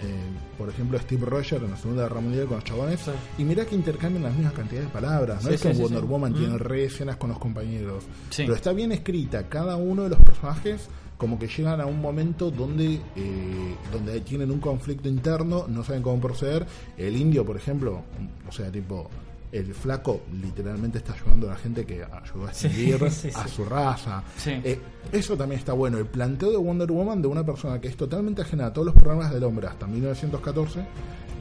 [0.57, 2.99] por ejemplo, Steve Rogers en la Segunda Guerra Mundial con los chabones.
[2.99, 3.11] Sí.
[3.37, 5.43] Y mira que intercambian las mismas cantidades de palabras.
[5.43, 6.03] No Sí, es que sí, Wonder.
[6.03, 6.35] Woman Mm.
[6.35, 8.03] tiene re escenas con los compañeros.
[8.35, 9.47] Pero está bien escrita.
[9.47, 14.51] Cada uno de los personajes como que llegan a un momento donde eh, donde tienen
[14.51, 16.67] un conflicto interno, no saben cómo proceder.
[16.97, 18.01] El indio, por ejemplo,
[18.47, 19.09] o sea, tipo,
[19.51, 22.69] el flaco literalmente está ayudando a la gente que ayudó a Sí,
[23.09, 23.49] sí, a sí.
[23.55, 24.23] su raza.
[24.45, 24.79] Eh,
[25.11, 25.97] eso también está bueno.
[25.97, 28.95] El planteo de Wonder Woman de una persona que es totalmente ajena a todos los
[28.95, 30.81] programas del hombre hasta 1914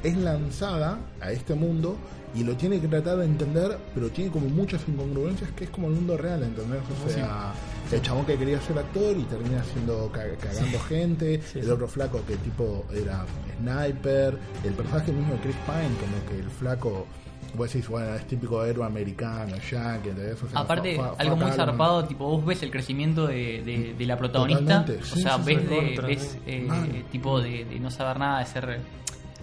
[0.04, 1.96] es lanzada a este mundo
[2.34, 5.88] y lo tiene que tratar de entender, pero tiene como muchas incongruencias que es como
[5.88, 6.80] el mundo real, ¿entendés?
[7.06, 7.54] O sea,
[7.90, 12.20] el chabón que quería ser actor y termina siendo ca- cagando gente, el otro flaco
[12.28, 13.24] que tipo era
[13.58, 17.06] sniper, el personaje mismo de Chris Pine, como que el flaco,
[17.54, 20.42] vos decís, bueno, es típico héroe americano, ¿entendés?
[20.42, 23.94] O sea, Aparte, fa- fa- algo muy zarpado, tipo, vos ves el crecimiento de, de-
[23.98, 24.85] de la protagonista.
[25.00, 28.46] O sea, sí, ves, de, contra, ves eh, tipo de, de no saber nada, de
[28.46, 28.80] ser.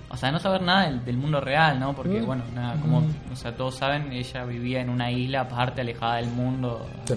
[0.09, 1.95] O sea, de no saber nada del, del mundo real, ¿no?
[1.95, 2.25] Porque, Mm.
[2.25, 2.99] bueno, nada, como
[3.31, 6.85] o sea, todos saben, ella vivía en una isla aparte, alejada del mundo.
[7.03, 7.07] o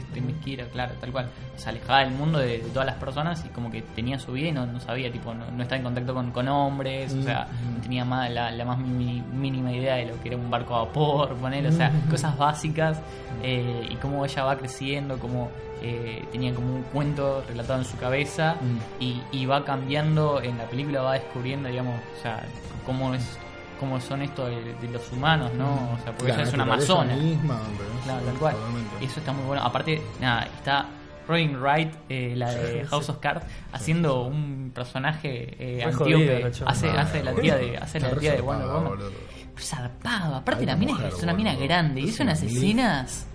[0.00, 1.28] Sea, este, Temisquira, claro, tal cual.
[1.54, 4.32] O sea, alejada del mundo de, de todas las personas y como que tenía su
[4.32, 7.22] vida y no, no sabía, tipo, no, no estaba en contacto con, con hombres, o
[7.22, 10.50] sea, no tenía más, la, la más mini- mínima idea de lo que era un
[10.50, 12.98] barco a vapor, poner, o sea, cosas básicas
[13.42, 15.50] eh, y cómo ella va creciendo, cómo
[15.82, 18.56] eh, tenía como un cuento relatado en su cabeza
[19.00, 22.44] y, y va cambiando en la película, va descubriendo, digamos, o sea,
[22.84, 23.38] cómo es
[23.78, 25.92] cómo son estos de, de los humanos, ¿no?
[25.92, 27.16] O sea, porque La ella es una amazona.
[27.16, 27.60] misma.
[28.04, 28.54] Claro, tal cual.
[28.54, 29.04] totalmente.
[29.04, 29.62] Eso está muy bueno.
[29.62, 30.86] Aparte, nada, está
[31.28, 35.90] Robin Wright, eh, la de House of Cards, haciendo un personaje eh,
[36.52, 36.70] chava.
[36.70, 38.98] Hace, hace la tía de, hace la tía de Wonder Woman.
[39.58, 40.34] Zarpado.
[40.36, 43.26] Aparte, Ay, la mina es una mina grande y Es unas escenas.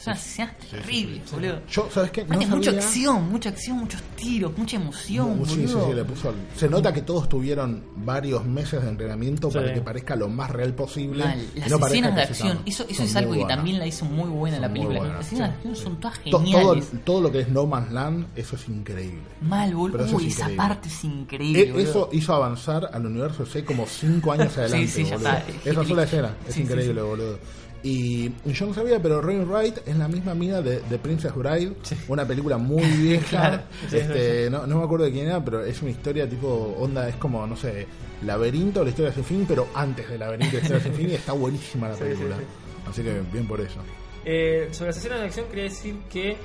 [0.00, 1.60] Son escenas terribles, boludo.
[1.70, 2.24] Yo, ¿sabes qué?
[2.24, 5.86] No Aparte, mucha acción, mucha acción, muchos tiros, mucha emoción, sí, sí, boludo.
[5.88, 6.34] sí, le puso.
[6.56, 9.58] Se nota que todos tuvieron varios meses de entrenamiento Sí.
[9.58, 11.24] para que parezca lo más real posible.
[11.24, 11.38] Mal.
[11.54, 13.18] y Las no parezca escenas de que se acción, están- eso, eso son es muy
[13.20, 13.56] algo que buenas.
[13.56, 14.98] también la hizo muy buena Son la muy película.
[15.00, 15.82] buenas, Las escenas de acción sí.
[15.82, 16.90] son todas To- todo, geniales.
[17.04, 19.20] todo lo que es No Man's Land, eso es increíble.
[19.42, 19.92] Mal, boludo.
[19.98, 20.56] Pero eso es Uy, esa increíble.
[20.56, 21.60] parte es increíble.
[21.62, 21.90] E- boludo.
[21.90, 24.86] eso hizo avanzar al universo C como 5 años adelante.
[24.88, 25.30] sí, ya boludo.
[25.30, 25.70] está.
[25.70, 27.38] Esa sola escena es Sí, sí, increíble, boludo.
[27.82, 31.72] Y yo no sabía, pero Robin Wright es la misma mina de, de Princess Bride,
[32.08, 33.28] una película muy vieja.
[33.28, 33.62] Claro.
[33.90, 37.16] este, no, no me acuerdo de quién era, pero es una historia tipo onda, es
[37.16, 37.86] como, no sé,
[38.22, 41.32] laberinto, la historia sin fin, pero antes del laberinto, la historia sin fin, y está
[41.32, 42.36] buenísima la película.
[42.36, 42.42] sí,
[42.90, 43.80] Así que bien por eso.
[44.24, 46.36] Eh, sobre las escenas de acción quería decir que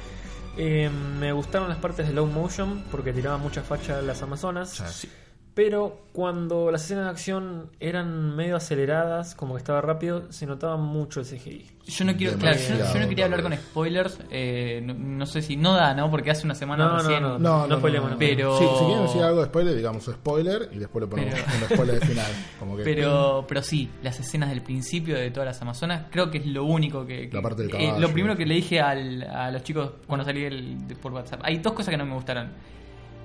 [0.57, 4.69] eh, me gustaron las partes de low motion porque tiraban mucha facha las Amazonas.
[4.69, 5.09] Sí.
[5.55, 10.75] Pero cuando las escenas de acción eran medio aceleradas, como que estaba rápido, se notaba
[10.75, 11.65] mucho el CGI.
[11.87, 14.19] Yo no quiero, claro, yo, yo no quería hablar con spoilers.
[14.31, 16.11] eh, no, no sé si no da, ¿no?
[16.11, 17.21] Porque hace una semana No, no, recién.
[17.23, 17.39] no.
[17.39, 18.17] No, no, no, no.
[18.17, 21.45] pero- Sí, si quieren decir algo de spoiler, digamos spoiler y después le ponemos Pero-
[21.57, 22.31] un spoiler final.
[22.59, 26.39] Como que, Pero, pero sí, las escenas del principio de todas las Amazonas, creo que
[26.39, 27.29] es lo único que.
[27.29, 27.99] que- La parte del eh, caballo.
[28.07, 31.39] lo primero que le dije al- a los chicos cuando salí el- de- por WhatsApp.
[31.45, 32.49] Hay dos cosas que no me gustaron.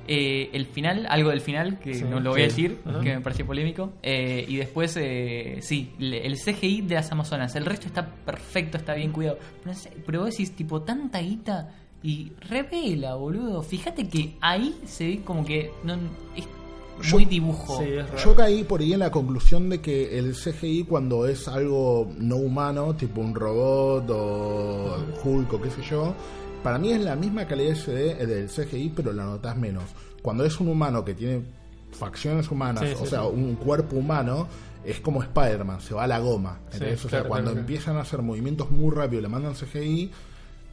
[0.09, 3.01] Eh, el final, algo del final, que Sí, no lo voy a decir, Ajá.
[3.01, 3.93] que me pareció polémico.
[4.03, 7.55] Eh, y después, eh, sí, el CGI de las Amazonas.
[7.55, 9.39] El resto está perfecto, está bien cuidado.
[9.63, 11.69] Pero, pero vos decís, tipo, tanta guita
[12.03, 13.63] y revela, boludo.
[13.63, 15.95] Fíjate que ahí se ve como que no,
[16.37, 16.45] es
[17.03, 17.79] Yo- muy dibujo.
[17.79, 18.19] Sí, es raro.
[18.25, 22.37] Yo caí por ahí en la conclusión de que el CGI cuando es algo no
[22.37, 26.15] humano, tipo un robot o Hulk o qué sé yo,
[26.63, 29.85] para mí es la misma calidad del CGI, pero la notas menos.
[30.23, 31.43] Cuando es un humano que tiene
[31.93, 33.29] facciones humanas, Sí, sí, o sea, sí.
[33.33, 34.47] un cuerpo humano,
[34.85, 36.59] es como Spider-Man, se va a la goma.
[36.71, 36.99] Sí, ¿entendés?
[37.05, 37.61] o sea, claro, cuando claro, claro.
[37.61, 40.11] empiezan a hacer movimientos muy rápidos, le mandan CGI,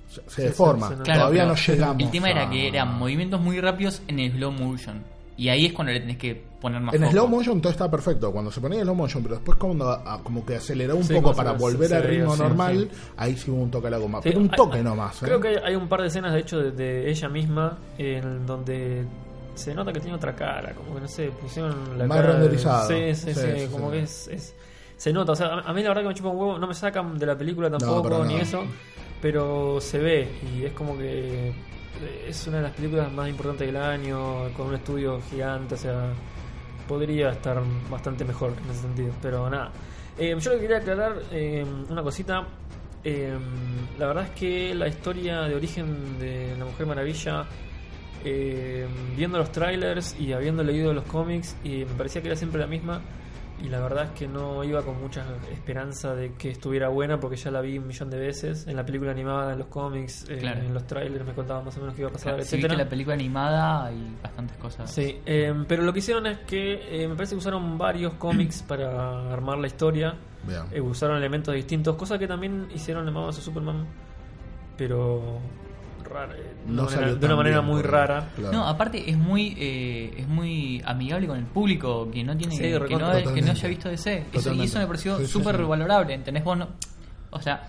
[0.09, 0.89] se, se Sí, deforma.
[1.03, 2.03] Todavía no llegamos.
[2.03, 5.03] El tema era que eran movimientos muy rápidos en el slow motion.
[5.37, 7.11] Y ahí es cuando le tenés que poner más En foco.
[7.11, 10.19] slow motion todo está perfecto, cuando se ponía en slow motion, pero después cuando a-
[10.23, 12.97] como que aceleró un Sí, poco para se- volver se al ritmo normal, sí.
[13.17, 14.17] ahí sí hubo un toque a la goma.
[14.23, 15.21] Sí, pero un toque hay- nomás.
[15.21, 15.25] ¿eh?
[15.27, 18.45] Creo que hay, hay un par de escenas, de hecho, de, de ella misma, en
[18.47, 19.05] donde
[19.53, 22.29] se nota que tiene otra cara, como que no sé, pusieron la Más cara.
[22.29, 22.87] de- renderizado.
[22.87, 23.91] Sí, sí, Sí, sí, sí, como sí.
[23.97, 24.55] que es, es-
[24.97, 26.73] Se nota, o sea, a mí la verdad que me chupa un huevo, no me
[26.73, 28.63] sacan de la película tampoco, ni eso,
[29.21, 31.53] pero se ve, y es como que
[32.27, 36.11] es una de las películas más importantes del año, con un estudio gigante, o sea,
[36.87, 39.71] podría estar bastante mejor en ese sentido, pero nada.
[40.17, 42.47] Eh, yo le quería aclarar eh, una cosita.
[43.03, 43.37] Eh,
[43.99, 47.45] la verdad es que la historia de origen de la Mujer Maravilla,
[48.25, 52.59] eh, viendo los trailers y habiendo leído los cómics, y me parecía que era siempre
[52.59, 53.01] la misma.
[53.59, 57.37] Y la verdad es que no iba con mucha esperanza de que estuviera buena porque
[57.37, 60.37] ya la vi un millón de veces en la película animada, en los cómics, eh,
[60.37, 60.61] Claro.
[60.61, 62.87] en los trailers me contaban más o menos qué iba a pasar, Claro, viste la
[62.87, 64.91] película animada hay bastantes cosas.
[64.91, 68.61] Sí, eh, pero lo que hicieron es que eh, me parece que usaron varios cómics
[68.67, 70.13] para armar la historia.
[70.71, 73.85] Eh, usaron elementos distintos, cosa que también hicieron en Batman Superman,
[74.77, 75.39] pero
[76.07, 78.29] rara, eh, de No una salió manera, de una manera bien, muy rara.
[78.35, 78.57] claro.
[78.57, 82.61] No, aparte es muy eh, es muy amigable con el público que no tiene Sí,
[82.63, 83.33] que, no, recontra.
[83.33, 84.25] que no haya visto DC.
[84.33, 85.63] Eso, y eso me pareció Sí, sí, súper sí.
[85.63, 86.13] valorable.
[86.13, 86.43] ¿Entendés?
[86.43, 86.67] Vos no-
[87.31, 87.67] o sea,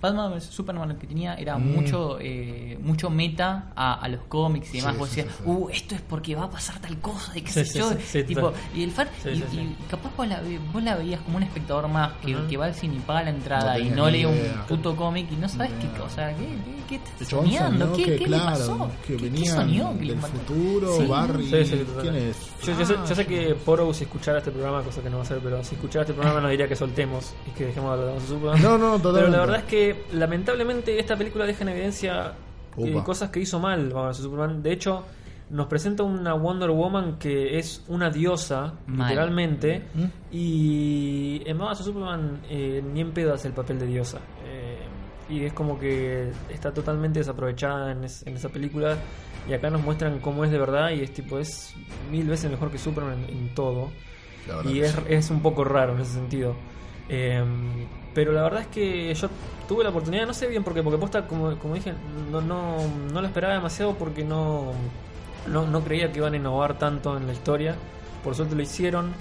[0.00, 1.72] Batman vs Superman lo que tenía era Mm.
[1.74, 4.94] mucho eh, mucho meta a, a los cómics y demás.
[4.94, 5.50] Sí, vos sí, decías, sí, sí.
[5.50, 7.90] uh, esto es porque va a pasar tal cosa y qué Sí, sé sí, yo.
[7.90, 9.58] sí, sí, tipo, y el fan, Sí, y, sí, sí.
[9.78, 10.40] y capaz vos la,
[10.72, 13.30] vos la veías como un espectador más que, que va al cine y paga la
[13.30, 16.84] entrada No y no lee un puto cómic y no sabes qué, sea, ¿qué, qué,
[16.88, 17.92] qué estás soñando?
[17.92, 18.90] ¿Qué, que, qué claro, le pasó?
[19.06, 19.98] que ¿Qué- soñó?
[19.98, 21.06] ¿Qué le del futuro, Sí.
[21.06, 22.02] Barry, Sí, sí, total.
[22.02, 22.36] ¿quién es?
[22.64, 25.16] Yo, yo sé, yo sé Ah, que Poro, si escuchara este programa, cosa que no
[25.16, 27.98] va a hacer, pero si escuchara este programa nos diría que soltemos y que dejemos
[27.98, 28.62] de de vs Superman.
[28.62, 29.36] No, no, Pero totalmente.
[29.36, 32.32] la verdad es que lamentablemente esta película deja en evidencia
[32.76, 34.62] eh, cosas que hizo mal Batman Superman.
[34.62, 35.04] De hecho,
[35.50, 39.08] nos presenta una Wonder Woman que es una diosa, Mal.
[39.08, 40.04] literalmente, ¿Mm?
[40.30, 44.18] y en Batman Superman eh, ni en pedo hace el papel de diosa.
[44.44, 44.78] Eh,
[45.28, 48.96] y es como que está totalmente desaprovechada en, es- en esa película.
[49.48, 51.74] Y acá nos muestran cómo es de verdad y es tipo, es
[52.10, 53.90] mil veces mejor que Superman en, en todo.
[54.64, 54.98] Y es, sí.
[55.08, 56.54] es un poco raro en ese sentido.
[57.08, 57.42] Eh,
[58.14, 59.28] pero la verdad es que yo
[59.68, 61.94] tuve la oportunidad, no sé bien por qué, porque posta, como, como dije,
[62.30, 62.76] no, no,
[63.12, 64.72] no la esperaba demasiado porque no,
[65.46, 67.76] no, no creía que iban a innovar tanto en la historia.
[68.22, 69.12] Por suerte lo hicieron.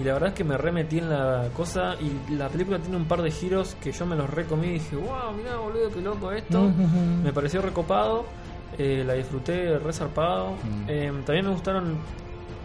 [0.00, 1.96] Y la verdad es que me remetí en la cosa.
[2.00, 4.96] Y la película tiene un par de giros que yo me los recomí y dije,
[4.96, 6.70] wow, mirá boludo, qué loco esto.
[7.22, 8.24] Me pareció recopado.
[8.78, 10.52] Eh, la disfruté resarpado.
[10.52, 10.84] Mm.
[10.88, 11.96] Eh, también me gustaron.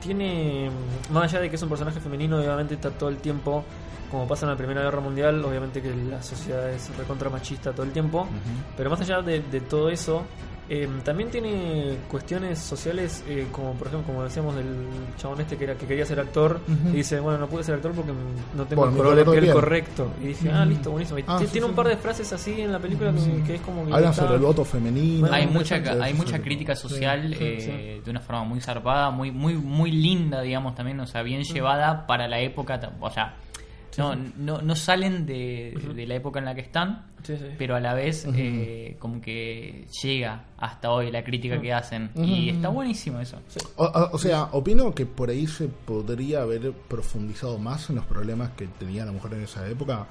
[0.02, 0.70] Tiene.
[1.12, 3.64] Más allá de que es un personaje femenino, obviamente está todo el tiempo.
[4.12, 7.86] Como pasa en la Primera Guerra Mundial, obviamente que la sociedad es recontra machista todo
[7.86, 8.26] el tiempo.
[8.78, 10.24] Pero más allá de, de todo eso,
[10.70, 15.64] eh, también tiene cuestiones sociales, eh, como por ejemplo, como decíamos del chabón este que
[15.64, 16.60] era que quería ser actor
[16.92, 18.12] y dice, bueno, no pude ser actor porque
[18.56, 20.12] no tengo Por el color de piel correcto.
[20.22, 21.20] Y dije, ah, listo, buenísimo.
[21.20, 21.70] Y Ah, sí, tiene sí.
[21.70, 23.14] un par de frases así en la película
[23.46, 25.22] que, es como que Hablan sobre el voto femenino.
[25.22, 28.02] Bueno, hay mucha hay mucha crítica social sí, eh, sí.
[28.04, 32.06] de una forma muy zarpada muy muy muy linda digamos también o sea bien llevada
[32.08, 33.36] para la época o sea
[33.98, 37.46] no, no, no salen de, de la época en la que están Sí, sí.
[37.58, 42.12] pero a la vez eh, como que llega hasta hoy la crítica que hacen.
[42.16, 43.38] Y está buenísimo eso.
[43.76, 48.06] O, o- o sea, opino que por ahí se podría haber profundizado más en los
[48.06, 50.08] problemas que tenía la mujer en esa época.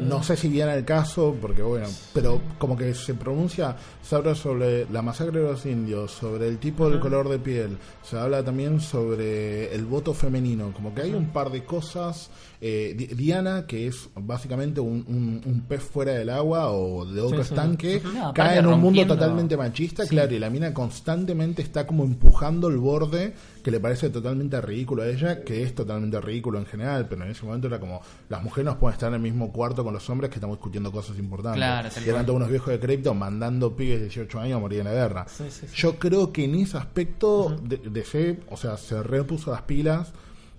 [0.00, 4.34] No sé si viene el caso, porque bueno, pero como que se pronuncia, se habla
[4.34, 8.42] sobre la masacre de los indios, sobre el tipo del color de piel, se habla
[8.42, 12.30] también sobre el voto femenino, como que hay un par de cosas.
[12.60, 17.20] Eh, Di- Diana, que es básicamente un, un- un pez fuera del agua o de
[17.20, 18.00] otro Sí, estanque.
[18.14, 22.68] No, cae en un mundo totalmente machista, claro, y la mina constantemente está como empujando
[22.68, 27.06] el borde que le parece totalmente ridículo a ella, que es totalmente ridículo en general,
[27.08, 29.82] pero en ese momento era como, las mujeres no pueden estar en el mismo cuarto
[29.82, 31.58] con los hombres que estamos discutiendo cosas importantes.
[31.58, 34.78] Claro, y eran todos unos viejos de cripto mandando pibes de 18 años a morir
[34.80, 35.26] en la guerra.
[35.74, 40.12] Yo creo que en ese aspecto de, DC, o sea, se repuso las pilas.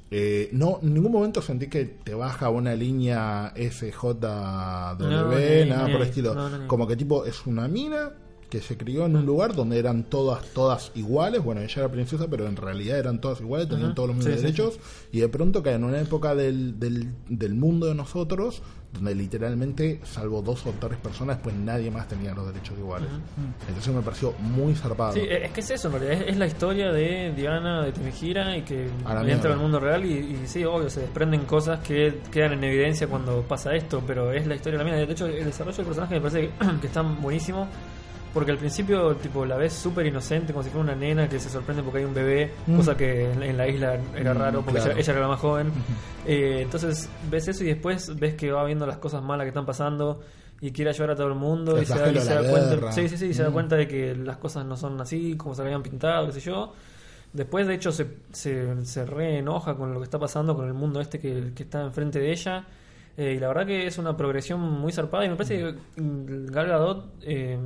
[0.09, 4.17] Eh, no, en ningún momento sentí que te baja una línea SJW,
[4.99, 6.33] No, nada por el estilo.
[6.33, 8.11] no, Como que tipo, es una mina
[8.49, 11.43] que se crió en un lugar donde eran todas todas iguales.
[11.43, 14.39] Bueno, ella era princesa, pero en realidad eran todas iguales, tenían todos los mismos Sí,
[14.39, 14.79] sí, derechos.
[15.11, 18.61] Y de pronto cae en una época del, del, del mundo de nosotros,
[18.93, 23.09] donde literalmente, salvo dos o tres personas, pues nadie más tenía los derechos iguales.
[23.67, 25.13] Entonces me pareció muy zarpado.
[25.13, 28.57] Sí, es que es eso en realidad, es, es la historia de Diana de Temejira
[28.57, 28.89] y que
[29.25, 33.07] entra al mundo real y, y sí, obvio, se desprenden cosas que quedan en evidencia
[33.07, 35.05] cuando pasa esto, pero es la historia de la mina.
[35.05, 37.67] De hecho, el desarrollo del personaje me parece que, que está buenísimo.
[38.33, 41.49] Porque al principio, tipo, la ves súper inocente, como si fuera una nena que se
[41.49, 42.75] sorprende porque hay un bebé, Mm.
[42.77, 44.91] cosa que en, en la isla era Mm, raro porque claro.
[44.91, 45.71] ella, ella era la más joven.
[46.25, 49.65] Eh, entonces ves eso y después ves que va viendo las cosas malas que están
[49.65, 50.19] pasando
[50.61, 52.91] y quiere ayudar a todo el mundo El y se, da, y se da cuenta,
[52.91, 55.61] sí, sí, sí, se da cuenta de que las cosas no son así como se
[55.61, 56.73] habían pintado, qué sé yo.
[57.33, 60.73] Después, de hecho, se, se, se re enoja con lo que está pasando, con el
[60.73, 62.65] mundo este que, que está enfrente de ella.
[63.17, 66.45] Eh, y la verdad que es una progresión muy zarpada y me parece que mm,
[66.51, 67.57] Gal Gadot eh,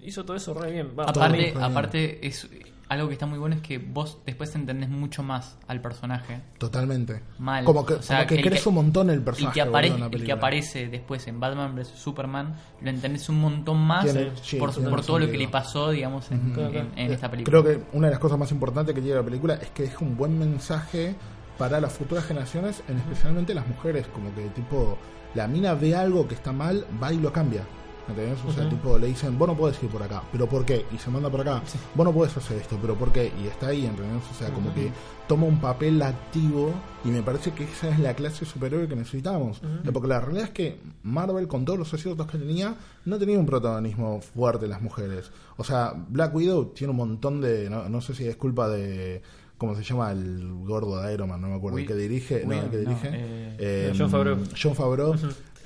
[0.00, 0.92] hizo todo eso re bien.
[0.98, 1.62] Va, aparte bien.
[1.62, 2.48] aparte es
[2.88, 7.20] algo que está muy bueno es que vos después entendés mucho más al personaje Totalmente.
[7.38, 7.64] Mal.
[7.64, 9.54] Como que, O sea, como que el crees que- un montón el el personaje.
[9.54, 14.06] que, aparece, el que aparece después en Batman vs Superman lo entendés un montón más
[14.40, 16.54] sí, por, por todo lo que le pasó digamos en,
[16.96, 19.54] en- esta película Creo que una de las cosas más importantes que tiene la película
[19.54, 21.16] es que deja un buen mensaje
[21.58, 24.98] para las futuras generaciones, en especialmente las mujeres, como que tipo,
[25.34, 27.62] la mina ve algo que está mal, va y lo cambia.
[28.08, 28.38] ¿Entendés?
[28.46, 30.86] O sea, tipo, le dicen, vos no podés ir por acá, pero ¿por qué?
[30.92, 31.60] Y se manda por acá,
[31.92, 33.32] vos no podés hacer esto, pero ¿por qué?
[33.42, 34.22] Y está ahí, ¿entendés?
[34.30, 34.92] O sea, como que
[35.26, 36.72] toma un papel activo
[37.04, 39.60] y me parece que esa es la clase superior que necesitamos.
[39.84, 43.40] Eh, Porque la realidad es que Marvel, con todos los aciertos que tenía, no tenía
[43.40, 45.32] un protagonismo fuerte en las mujeres.
[45.56, 49.20] O sea, Black Widow tiene un montón de, no, no sé si es culpa de...
[49.58, 51.40] ¿Cómo se llama el gordo de Iron Man?
[51.40, 51.78] No me acuerdo.
[51.78, 52.44] El que dirige.
[52.46, 53.08] no, el que no, dirige.
[53.12, 54.38] eh, eh, John Favreau.
[54.60, 55.14] John Favreau.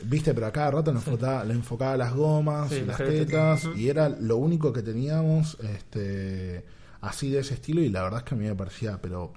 [0.04, 3.88] Viste, pero a cada rato le enfocaba, le enfocaba las gomas, Sí, las tetas, y
[3.88, 6.64] era lo único que teníamos este
[7.02, 9.32] así de ese estilo, y la verdad es que a mí me parecía, pero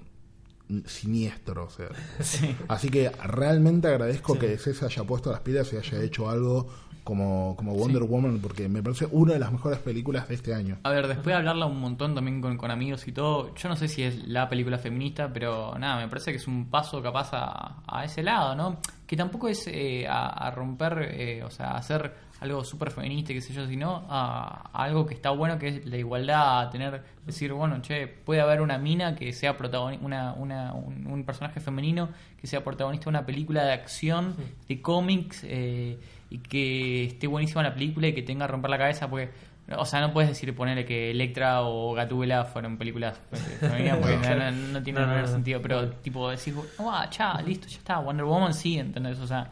[0.86, 1.88] siniestro, o sea.
[2.22, 2.56] Sí.
[2.68, 6.68] Así que realmente agradezco que se haya puesto las pilas y haya hecho algo
[7.04, 10.78] como, como Wonder Woman, porque me parece una de las mejores películas de este año.
[10.82, 13.76] A ver, después de hablarla un montón también con, con amigos y todo, yo no
[13.76, 17.30] sé si es la película feminista, pero nada, me parece que es un paso capaz
[17.32, 18.78] a, a ese lado, ¿no?
[19.06, 23.40] Que tampoco es eh, a, a romper, eh, o sea, hacer algo súper feminista, qué
[23.40, 27.02] sé yo, sino a, a algo que está bueno, que es la igualdad, a tener,
[27.24, 31.60] decir, bueno, che, puede haber una mina que sea protagonista, una, una, un, un personaje
[31.60, 34.36] femenino que sea protagonista de una película de acción,
[34.68, 35.98] de cómics, eh,
[36.30, 39.30] y que esté buenísima la película y que tenga a romper la cabeza, porque
[39.78, 44.16] o sea, no puedes decir ponerle que Electra o Gatúbela fueron películas eh, femeninas porque
[44.36, 45.32] no, no- no tiene No, no, ningún no.
[45.32, 49.18] sentido, pero tipo decir, ah, cha, listo, ya está, Wonder Woman sí, ¿entendés?
[49.20, 49.50] O sea,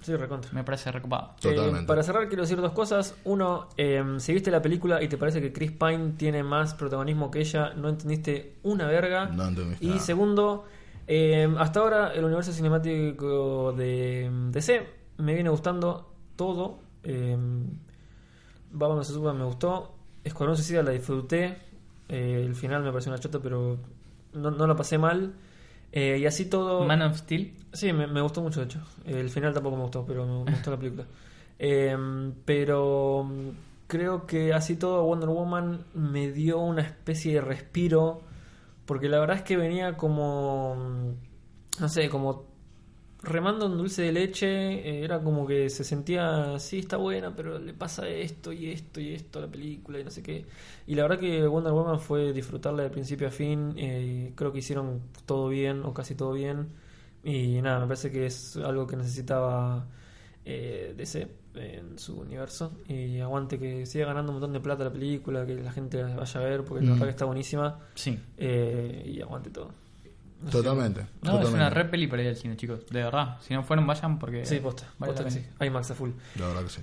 [0.00, 0.52] Sí, recontra.
[0.52, 1.34] me parece recopado.
[1.40, 1.80] Totalmente.
[1.82, 3.16] Eh, para cerrar quiero decir dos cosas.
[3.24, 7.28] Uno, eh, si viste la película y te parece que Chris Pine tiene más protagonismo
[7.32, 9.24] que ella, no entendiste una verga.
[9.26, 10.00] No entendiste y nada.
[10.00, 10.66] segundo,
[11.08, 14.86] eh, hasta ahora el universo cinemático de DC
[15.18, 16.78] me viene gustando todo.
[17.02, 17.36] Eh,
[18.72, 19.94] Batman vs Superman me gustó.
[20.24, 21.58] Escuadrón Suicida la disfruté.
[22.08, 23.78] Eh, el final me pareció una chota, pero
[24.32, 25.34] no, no la pasé mal.
[25.92, 26.84] Eh, y así todo.
[26.84, 27.54] Man of Steel.
[27.72, 28.80] Sí, me, me gustó mucho, de hecho.
[29.04, 31.04] El final tampoco me gustó, pero me, me gustó la película.
[31.60, 31.96] Eh,
[32.44, 33.26] pero
[33.88, 38.20] creo que así todo Wonder Woman me dio una especie de respiro,
[38.86, 40.76] porque la verdad es que venía como,
[41.80, 42.44] no sé, como
[43.22, 47.58] remando en dulce de leche, eh, era como que se sentía, sí, está buena, pero
[47.58, 50.44] le pasa esto y esto y esto a la película y no sé qué.
[50.86, 54.60] Y la verdad que Wonder Woman fue disfrutarla de principio a fin, eh, creo que
[54.60, 56.68] hicieron todo bien o casi todo bien.
[57.24, 59.86] Y nada, me parece que es algo que necesitaba
[60.44, 62.72] eh, DC en su universo.
[62.88, 66.40] Y aguante que siga ganando un montón de plata la película, que la gente vaya
[66.40, 66.94] a ver, porque la Mm.
[66.94, 67.80] verdad que está buenísima.
[67.96, 68.16] Sí.
[68.36, 69.72] Eh, y aguante todo.
[70.42, 70.50] No.
[70.50, 71.00] Totalmente.
[71.00, 71.56] No, es totalmente.
[71.56, 72.86] una re peli para ir al cine, chicos.
[72.86, 73.38] De verdad.
[73.40, 74.46] Si no fueron, vayan porque.
[74.46, 74.84] Sí, posta.
[74.98, 75.44] vale posta que sí.
[75.60, 76.10] IMAX a full.
[76.36, 76.80] La verdad que sí.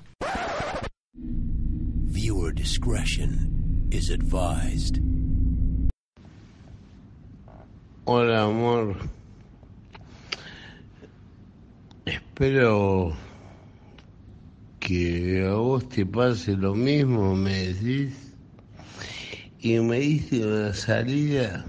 [1.14, 5.00] Viewer discretion is advised.
[8.06, 8.98] Hola, amor.
[12.06, 13.14] Espero
[14.80, 18.34] que a vos te pase lo mismo, me decís.
[19.60, 21.66] Y me diste una salida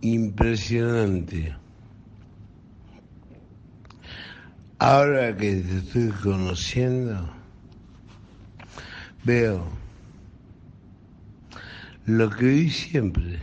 [0.00, 1.54] impresionante.
[4.78, 7.28] Ahora que te estoy conociendo,
[9.24, 9.64] veo
[12.06, 13.40] lo que vi siempre.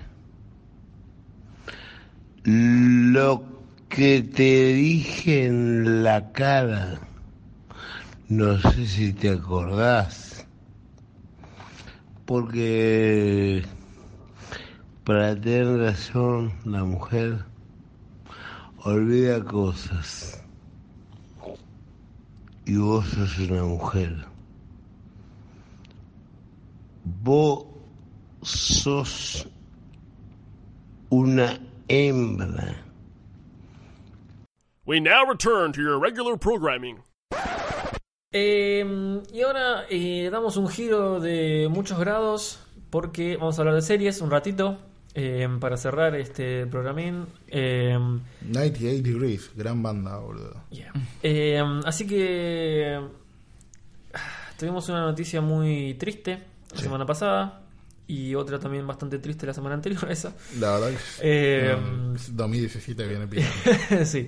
[2.44, 3.44] Lo
[3.90, 7.00] que te dije en la cara,
[8.30, 10.46] no sé si te acordás,
[12.26, 13.64] porque
[15.04, 17.44] para tener razón la mujer
[18.86, 20.42] olvida cosas
[22.66, 24.16] y vos sos una mujer.
[27.22, 27.66] Vos
[28.42, 29.48] sos
[31.10, 32.76] una hembra.
[34.86, 37.00] We now return to your regular programming.
[38.32, 43.82] Eh, y ahora eh, damos un giro de muchos grados porque vamos a hablar de
[43.82, 44.78] series un ratito
[45.16, 47.26] eh, para cerrar este programín.
[47.48, 47.98] Eh,
[48.42, 50.64] 98 Degrees, gran banda, boludo.
[50.72, 50.92] yeah.
[51.22, 53.00] Eh, así que
[54.58, 56.40] tuvimos una noticia muy triste
[56.72, 56.84] la Sí.
[56.84, 57.62] semana pasada
[58.08, 60.34] y otra también bastante triste la semana anterior a esa.
[60.60, 64.06] La verdad que Eh, no, 2017 viene pillando.
[64.06, 64.28] sí.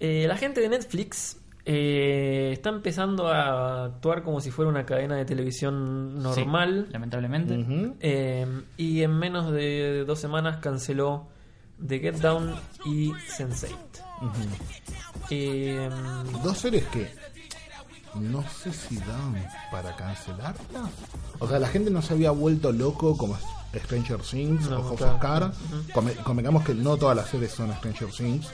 [0.00, 5.16] Eh, la gente de Netflix eh, está empezando a actuar como si fuera una cadena
[5.16, 6.84] de televisión normal.
[6.86, 7.94] Sí, lamentablemente.
[8.00, 8.46] Eh,
[8.76, 11.28] y en menos de dos semanas canceló
[11.86, 12.54] The Get Down
[12.84, 13.68] y Sense8.
[15.30, 15.88] Eh,
[16.42, 17.10] Dos series que
[18.14, 19.34] no sé si dan
[19.70, 20.90] para cancelarlas.
[21.38, 23.36] O sea, la gente no se había vuelto loco como
[23.80, 25.14] Stranger Things No, o House claro.
[25.14, 25.56] of Cards.
[25.92, 28.48] Come- Convengamos que no todas las series son Stranger Things.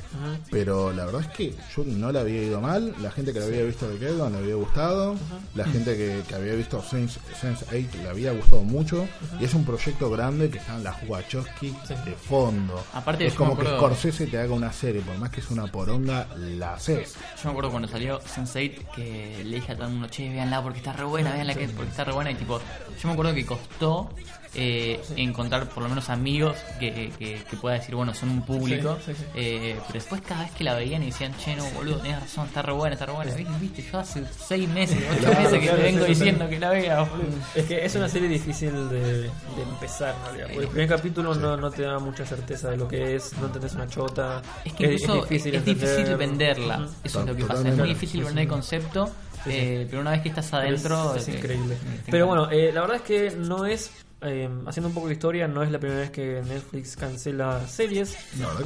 [0.51, 2.95] Pero la verdad es que yo no le había ido mal.
[3.01, 5.17] La gente que le había visto de Down le había gustado.
[5.55, 9.07] La gente que, que había visto Sense, 8 le había gustado mucho.
[9.41, 12.83] Y es un proyecto grande que están las Wachowski de fondo.
[12.95, 15.03] Aparte, es como que Scorsese te haga una serie.
[15.03, 17.15] Por más que es una poronga, la haces.
[17.37, 20.63] Yo me acuerdo cuando salió Sense8 que le dije a todo el mundo, che, véanla
[20.63, 22.31] porque está re buena, véanla que porque está re buena.
[22.31, 24.11] Y tipo, yo me acuerdo que costó
[24.55, 28.97] eh, encontrar por lo menos amigos que, que, que pueda decir, bueno, son un público.
[29.05, 29.25] Sí, sí, sí.
[29.35, 32.47] Eh, pero después cada vez que la veían y decían, che, no, boludo, tenés razón,
[32.47, 33.35] está re buena, está re buena.
[33.35, 33.53] ¿Viste?
[33.61, 33.83] ¿Viste?
[33.93, 37.01] Yo hace seis meses, ocho Claro, meses que claro, te vengo diciendo que la vea,
[37.03, 37.27] boludo.
[37.55, 40.47] es que es una serie difícil de, de empezar en realidad.
[40.49, 43.47] Porque el primer capítulo no, no te da mucha certeza de lo que es, no
[43.47, 44.43] entendés una chota.
[44.65, 46.17] Es que incluso es difícil, entender.
[46.17, 46.79] venderla.
[46.81, 46.91] Ujú.
[47.05, 47.69] Eso es lo que pasa.
[47.69, 49.07] Es muy difícil vender el concepto,
[49.45, 49.51] Sí, sí.
[49.53, 51.15] eh, pero una vez que estás adentro.
[51.15, 51.77] es, es increíble.
[52.11, 53.91] Pero bueno, eh, la verdad es que no es,
[54.23, 58.17] eh, haciendo un poco de historia, no es la primera vez que Netflix cancela series.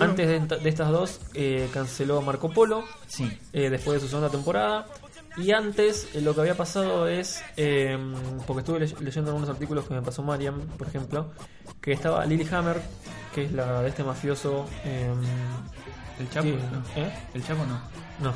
[0.00, 3.30] Antes de, de estas dos, eh, canceló Marco Polo, Sí.
[3.52, 4.86] eh, después de su segunda temporada.
[5.36, 7.98] Y antes eh, lo que había pasado es, eh,
[8.46, 11.32] porque estuve ley- leyendo algunos artículos que me pasó Mariam, por ejemplo,
[11.80, 12.80] que estaba Lily Hammer,
[13.34, 14.66] que es la de este mafioso.
[14.84, 15.10] eh,
[16.20, 16.44] ¿El Chapo?
[16.48, 16.82] que- no.
[17.02, 17.12] ¿eh?
[17.34, 17.80] ¿El Chapo no?
[18.20, 18.34] No.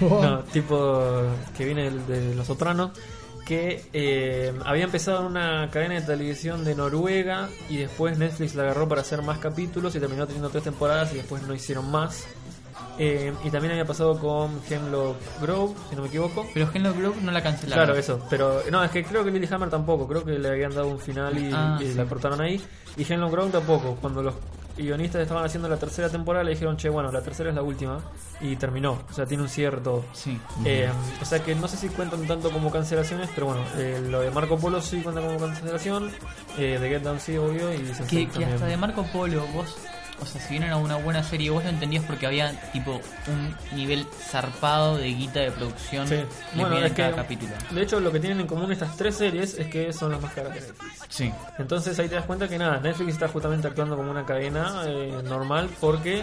[0.00, 1.24] No, tipo
[1.56, 2.92] que viene del- de Los Sopranos,
[3.46, 8.62] que eh, había empezado en una cadena de televisión de Noruega y después Netflix la
[8.64, 12.24] agarró para hacer más capítulos y terminó teniendo tres temporadas y después no hicieron más.
[12.98, 16.46] Eh, y también había pasado con Hemlock Grove, si no me equivoco.
[16.52, 17.84] Pero Hemlock Grove no la cancelaron.
[17.86, 18.24] Claro, eso.
[18.28, 20.06] Pero no, es que creo que Lily Hammer tampoco.
[20.06, 21.94] Creo que le habían dado un final y, Ah, y sí.
[21.94, 22.60] la cortaron ahí.
[22.96, 23.96] Y Hemlock Grove tampoco.
[24.00, 24.34] Cuando los
[24.76, 28.00] guionistas estaban haciendo la tercera temporada, le dijeron, che, bueno, la tercera es la última.
[28.40, 28.98] Y terminó.
[29.08, 30.04] O sea, tiene un cierre todo.
[30.12, 30.38] Sí.
[30.64, 34.20] Eh, o sea que no sé si cuentan tanto como cancelaciones, pero bueno, eh, lo
[34.20, 36.10] de Marco Polo sí cuenta como cancelación.
[36.58, 37.72] Eh, de Get Down sí, obvio.
[37.72, 39.76] Y Sense8 Que, que hasta de Marco Polo, vos,
[40.22, 43.54] o sea, si bien era una buena serie, vos lo entendías porque había tipo un
[43.76, 46.22] nivel zarpado de guita de producción Sí.
[46.54, 47.52] Bueno, es en cada que, capítulo.
[47.70, 50.32] de hecho, lo que tienen en común estas tres series es que son las más
[50.32, 51.00] caras de Netflix.
[51.08, 51.32] Sí.
[51.58, 55.20] Entonces ahí te das cuenta que nada, Netflix está justamente actuando como una cadena eh,
[55.24, 56.22] normal porque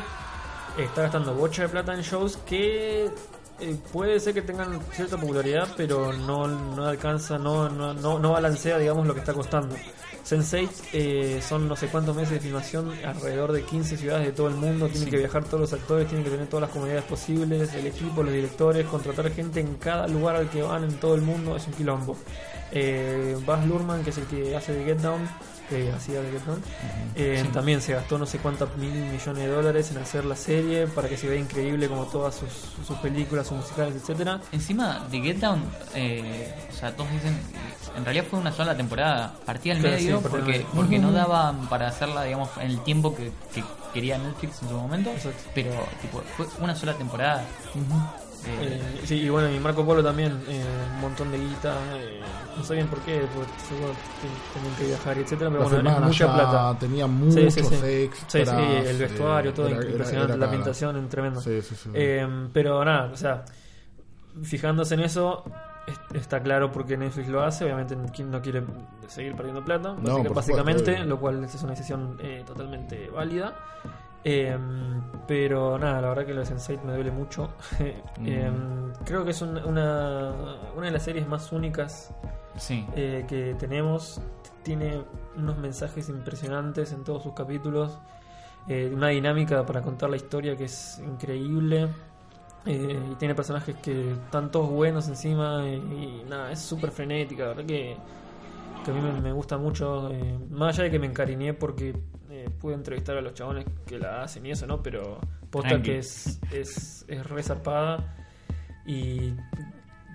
[0.77, 3.05] está gastando bocha de plata en shows que
[3.61, 8.31] eh, puede ser que tengan cierta popularidad, pero no, no alcanza, no, no, no, no
[8.31, 9.75] balancea, digamos, lo que está costando.
[10.27, 14.47] Sense8 eh, son no sé cuántos meses de filmación alrededor de 15 ciudades de todo
[14.47, 14.85] el mundo.
[14.87, 15.11] Tienen Sí.
[15.11, 18.33] que viajar todos los actores, tienen que tener todas las comunidades posibles, el equipo, los
[18.33, 21.55] directores, contratar gente en cada lugar al que van en todo el mundo.
[21.55, 22.15] Es un quilombo.
[22.71, 25.27] Eh, Baz Luhrmann, que es el que hace de Get Down,
[25.69, 26.61] que hacía Get Down,
[27.15, 27.47] eh, Sí.
[27.53, 31.07] también se gastó no sé cuántos mil millones de dólares en hacer la serie para
[31.07, 32.49] que se vea increíble como todas sus,
[32.87, 34.41] sus películas, sus musicales, etcétera.
[34.51, 35.63] Encima de Get Down,
[35.95, 37.37] eh, o sea, todos dicen,
[37.95, 41.67] en realidad fue una sola temporada, partía al Claro, medio sí, porque, porque no daban
[41.69, 43.63] para hacerla, digamos, en el tiempo que, que
[43.93, 45.43] quería Netflix en su momento, Exacto.
[45.55, 47.45] pero tipo, fue una sola temporada.
[48.47, 50.63] Eh, sí, y bueno, y Marco Polo también, eh,
[50.95, 52.21] un montón de guita, eh,
[52.57, 55.69] no sé bien por qué, porque seguro que tenían que viajar, y etcétera, pero La
[55.69, 56.79] bueno, filmaban mucha plata.
[56.79, 57.75] tenía Sí, muchos sí, sí.
[58.27, 58.37] Sí,
[58.89, 60.45] el vestuario, eh, todo era- era- impresionante, era la
[61.75, 61.89] sí.
[61.93, 63.43] Eh, pero nada, o sea,
[64.43, 65.43] fijándose en eso,
[65.87, 67.65] es- está claro por qué Netflix lo hace.
[67.65, 68.63] Obviamente, quien no quiere
[69.07, 73.55] seguir perdiendo plata, No, supuesto, básicamente, lo cual es una decisión eh, totalmente válida.
[74.23, 74.57] Eh,
[75.27, 77.53] pero nada, la verdad que lo de Sense8 me duele mucho.
[78.25, 78.51] Eh,
[79.05, 80.33] creo que es un- una,
[80.75, 82.11] una de las series más únicas
[82.57, 82.85] sí.
[82.95, 84.21] eh, que tenemos.
[84.63, 85.01] Tiene
[85.37, 87.97] unos mensajes impresionantes en todos sus capítulos.
[88.67, 91.87] eh, una dinámica para contar la historia que es increíble.
[92.65, 95.63] eh, y tiene personajes que están todos buenos encima.
[95.67, 97.43] Y, y nada, es súper frenética.
[97.43, 97.97] La verdad que,
[98.83, 100.11] que a mí me, me gusta mucho.
[100.49, 101.95] más allá de que me encariñé porque
[102.45, 104.81] eh, pude entrevistar a los chabones que la hacen y eso, ¿no?
[104.81, 105.19] Pero
[105.49, 108.15] posta que es, es, es re zarpada.
[108.85, 109.33] Y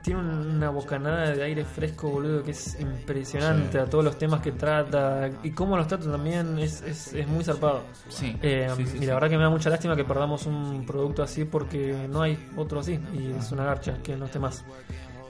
[0.03, 3.79] tiene un- una bocanada de aire fresco, boludo, que es impresionante Sí.
[3.79, 7.43] a todos los temas que trata y cómo los trata también es, es, es muy
[7.45, 7.83] zarpado.
[8.09, 8.37] Sí.
[8.43, 11.22] Eh, Sí, sí, y la verdad que me da mucha lástima que perdamos un producto
[11.22, 14.64] así porque no hay otro así y es una garcha que no esté más.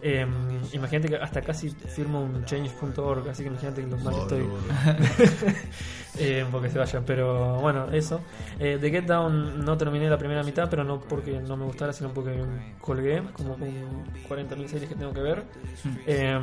[0.07, 0.27] Eh,
[0.75, 4.49] imagínate que hasta casi firmo un change.org, así que imagínate que lo mal que estoy.
[6.17, 8.21] Eh, porque se vayan, pero bueno, eso.
[8.61, 11.93] Eh, The Get Down no terminé la primera mitad, pero no porque no me gustara,
[11.93, 12.41] sino porque
[12.81, 13.69] colgué, como con
[14.29, 15.43] 40.000 series que tengo que ver.
[16.07, 16.39] Eh,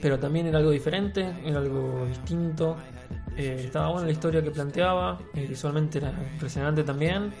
[0.00, 2.76] pero también era algo diferente, era algo distinto.
[3.36, 7.32] Eh, estaba buena la historia que planteaba, eh, visualmente era impresionante también.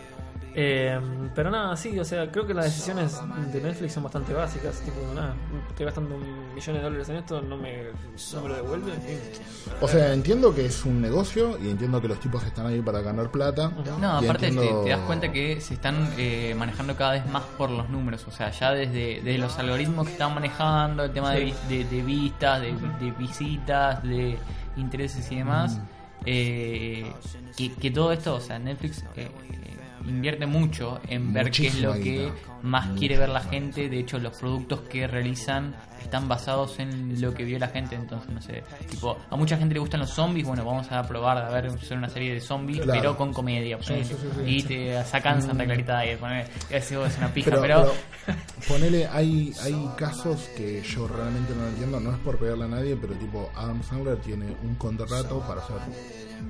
[0.60, 0.98] Eh,
[1.36, 3.16] pero nada, sí, o sea, creo que las decisiones
[3.52, 4.80] de Netflix son bastante básicas.
[4.80, 5.32] Tipo, nada,
[5.68, 7.84] estoy gastando un millón de dólares en esto, no me,
[8.34, 8.92] no me lo devuelve.
[8.94, 9.18] en fin.
[9.80, 13.02] O sea, entiendo que es un negocio y entiendo que los tipos están ahí para
[13.02, 13.70] ganar plata.
[14.00, 17.26] No, y aparte entiendo- te, te das cuenta que se están eh, manejando cada vez
[17.30, 21.12] más por los números, o sea, ya desde, desde los algoritmos que están manejando, el
[21.12, 24.36] tema de, de, de vistas, de, de visitas, de
[24.76, 25.78] intereses y demás,
[26.24, 27.12] eh,
[27.56, 29.30] que, que todo esto, o sea, Netflix eh,
[30.10, 32.32] invierte mucho en ver qué es lo Muchísima que
[32.62, 37.34] más quiere ver la gente, de hecho los productos que realizan están basados en lo
[37.34, 40.46] que vio la gente, entonces no sé, tipo, a mucha gente le gustan los zombies,
[40.46, 43.00] bueno, vamos a probar a ver hacer una serie de zombies, Claro.
[43.00, 44.04] pero con comedia, ponele.
[44.04, 44.42] sí, sí, sí.
[44.46, 47.92] y te sacan Santa Clarita y poner, eso es una pija, Pero, pero,
[48.26, 52.68] pero ponele, hay, hay casos que yo realmente no entiendo, no es por pegarle a
[52.68, 55.76] nadie, pero tipo Adam Sandler tiene un contrato para hacer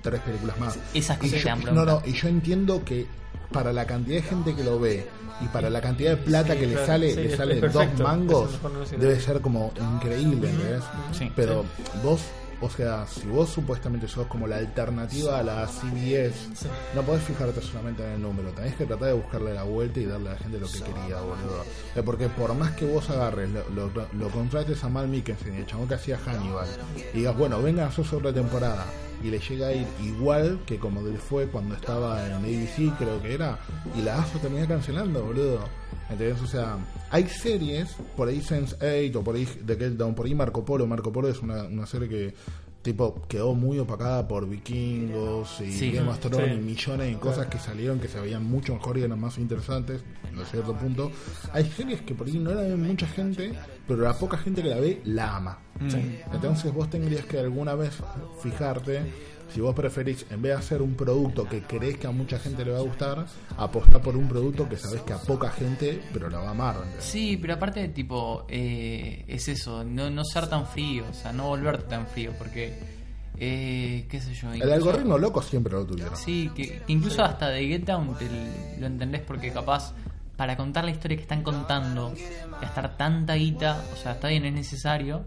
[0.02, 0.78] tres películas más.
[0.94, 3.06] Esas cosas yo- no, no, y yo entiendo que
[3.52, 5.06] para la cantidad de gente que lo ve
[5.40, 8.50] y para la cantidad de plata Sí, que le sale, sí, le sale dos mangos,
[8.98, 10.82] debe ser como increíble, ¿entendés?
[11.12, 11.32] Sí.
[11.34, 11.64] Pero
[12.02, 12.20] vos,
[12.60, 17.60] o sea, si vos supuestamente sos como la alternativa a la CBS, no podés fijarte
[17.60, 20.38] solamente en el número, tenés que tratar de buscarle la vuelta y darle a la
[20.38, 21.64] gente lo que quería, boludo.
[21.94, 25.66] Sea, porque por más que vos agarres, lo, lo, lo contrates a Mal Mikkelsen, el
[25.66, 26.68] chabón que hacía Hannibal,
[27.14, 28.86] y digas, bueno, venga hacer otra temporada,
[29.22, 33.20] y le llega a ir igual que como le fue cuando estaba en ABC, creo
[33.20, 33.58] que era,
[33.96, 35.64] y la AFA termina cancelando, boludo.
[36.10, 36.40] ¿Entendés?
[36.40, 36.78] O sea,
[37.10, 40.86] hay series, por ahí Sense8 o por ahí The Get Down, por ahí Marco Polo.
[40.86, 42.34] Marco Polo es una, una serie que
[42.82, 45.90] tipo quedó muy opacada por vikingos y Sí.
[45.92, 46.54] Game of Thrones Sí.
[46.54, 50.02] y millones de cosas que salieron que se veían mucho mejor y eran más interesantes
[50.40, 51.10] a cierto punto.
[51.52, 53.52] Hay series que por ahí no la ven mucha gente,
[53.86, 55.58] pero la poca gente que la ve la ama.
[56.32, 57.92] Entonces vos tendrías que alguna vez
[58.42, 59.02] fijarte
[59.52, 62.64] si vos preferís, en vez de hacer un producto que crees que a mucha gente
[62.64, 63.26] le va a gustar,
[63.56, 66.76] apostar por un producto que sabes que a poca gente, pero la va a amar.
[66.76, 67.04] ¿entendés?
[67.04, 71.48] Sí, pero aparte, tipo, eh, es eso, no, no ser tan frío, o sea, no
[71.48, 72.78] volverte tan frío, porque,
[73.38, 74.52] eh, qué sé yo.
[74.52, 76.16] El algoritmo loco siempre lo tuvieron.
[76.16, 78.28] Sí, que, que incluso hasta de Get Down te
[78.78, 79.94] lo entendés porque capaz
[80.36, 82.14] para contar la historia que están contando,
[82.60, 85.24] gastar tanta guita, o sea, está bien, es necesario,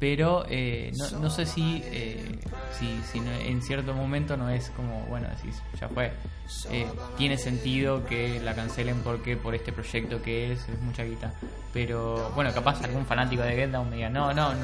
[0.00, 2.24] pero eh, no, no sé si, eh,
[2.78, 6.10] si, si no- en cierto momento no es como, bueno, decís, ya fue,
[6.70, 6.86] eh,
[7.16, 11.32] tiene sentido que la cancelen porque por este proyecto que es, es mucha guita.
[11.72, 14.60] Pero bueno, capaz algún fanático de Get Down me diga, no, no, no,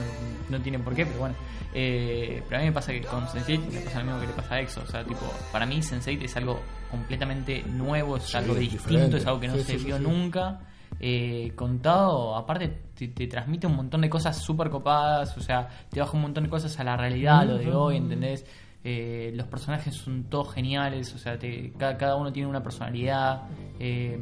[0.48, 1.34] no tiene por qué, pero bueno.
[1.78, 4.32] Eh, pero a mí me pasa que con Sense8 me pasa lo mismo que le
[4.32, 4.80] pasa a EXO.
[4.82, 6.60] O sea, tipo, para mí Sense8 es algo
[6.90, 9.16] completamente nuevo, es Sí, algo distinto, diferente.
[9.18, 10.58] es algo que no Sí, se sí, vio nunca.
[11.00, 16.00] Eh, contado, aparte te, te transmite un montón de cosas súper copadas, o sea, te
[16.00, 18.46] baja un montón de cosas a la realidad, a lo de hoy, ¿entendés?
[18.84, 23.42] Eh, los personajes son todos geniales, o sea, te- cada, cada uno tiene una personalidad.
[23.80, 24.18] eh,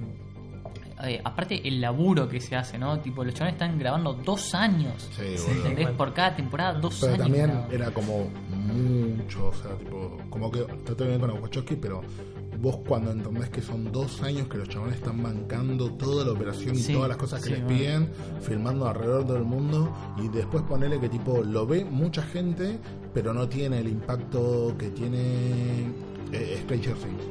[1.02, 2.98] eh, aparte, el laburo que se hace, ¿no?
[3.00, 5.34] Tipo, los chavales están grabando dos años, Sí.
[5.56, 5.90] ¿entendés?
[5.90, 7.24] Por cada temporada, dos Pero años.
[7.26, 7.72] también grababan.
[7.74, 11.30] era como mucho, o sea, tipo, como que está todo bien con
[11.80, 12.00] pero
[12.64, 16.74] vos cuando entendés que son dos años que los chavales están bancando toda la operación
[16.74, 17.78] y Sí, todas las cosas que sí, les bueno.
[17.78, 18.10] piden,
[18.40, 22.78] filmando alrededor del mundo, y después ponerle que tipo lo ve mucha gente,
[23.12, 25.92] pero no tiene el impacto que tiene
[26.32, 27.22] eh, Stranger Things.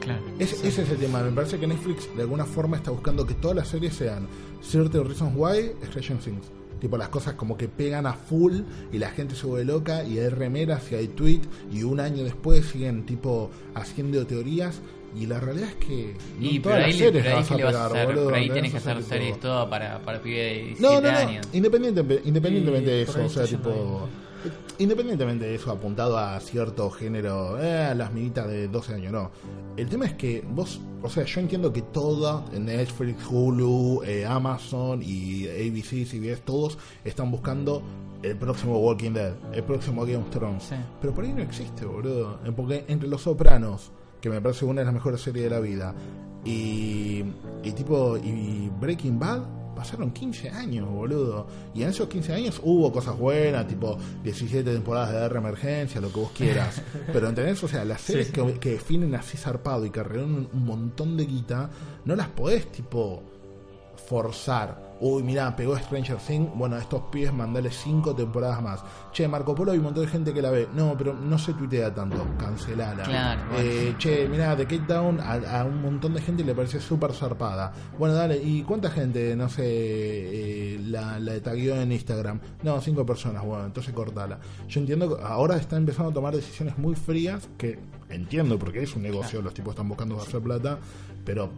[0.00, 0.22] Claro.
[0.38, 1.22] Ese, ese es el tema.
[1.22, 4.26] Me parece que Netflix de alguna forma está buscando que todas las series sean
[4.62, 6.46] Certain Reasons Why, Stranger Things.
[6.80, 8.60] Tipo las cosas como que pegan a full
[8.92, 11.40] y la gente se vuelve loca y hay remeras y hay tweet
[11.72, 14.80] y un año después siguen tipo haciendo teorías
[15.18, 17.40] y la realidad es que no Y pero todas ahí, las le- series pero ahí
[17.42, 18.06] las ¿qué vas a vas a pegar, hacer?
[18.06, 21.12] boludo, Por ahí tenés que hacer series todo para, para pibe de 17 no, no,
[21.12, 21.18] no.
[21.18, 21.46] años.
[21.52, 24.08] Independiente, independientemente de por eso, o sea, tipo.
[24.78, 29.30] Independientemente de eso, apuntado a cierto género, eh, las minitas de 12 años, no.
[29.76, 35.00] El tema es que vos, o sea, yo entiendo que toda, Netflix, Hulu, eh, Amazon
[35.02, 37.82] y ABC, CBS, todos están buscando
[38.22, 40.64] el próximo Walking Dead, el próximo Game of Thrones.
[40.64, 40.74] Sí.
[41.00, 42.38] Pero por ahí no existe, boludo.
[42.44, 45.60] Eh, Porque entre Los Sopranos, que me parece una de las mejores series de la
[45.60, 45.94] vida,
[46.44, 47.24] y,
[47.62, 49.42] y tipo, y Breaking Bad,
[49.78, 51.46] pasaron 15 años, boludo.
[51.72, 56.12] Y en esos 15 años hubo cosas buenas, tipo 17 temporadas de R emergencia, lo
[56.12, 56.82] que vos quieras.
[57.12, 60.64] Pero entendés, o sea, las series que, que definen así zarpado y que arreglan un
[60.64, 61.70] montón de guita,
[62.04, 63.22] no las podés, tipo,
[64.08, 64.87] forzar.
[65.00, 66.50] Uy, mirá, pegó Stranger Things.
[66.54, 68.84] Bueno, a estos pibes mandale cinco temporadas más.
[69.12, 70.68] Che, Marco Polo hay un montón de gente que la ve.
[70.74, 72.26] No, pero no se tuitea tanto.
[72.38, 73.04] Cancelala.
[73.04, 73.68] Claro, bueno.
[73.68, 77.12] Eh, che, mirá, The Kate Down a, a un montón de gente le parece súper
[77.12, 77.72] zarpada.
[77.98, 82.40] Bueno, dale, ¿y cuánta gente, no sé, eh, la, la tagueó en Instagram?
[82.62, 83.44] No, cinco personas.
[83.44, 84.38] Bueno, entonces cortala.
[84.68, 87.78] Yo entiendo que ahora están empezando a tomar decisiones muy frías que
[88.08, 90.78] entiendo porque es un negocio, los tipos están buscando hacer plata,
[91.24, 91.50] pero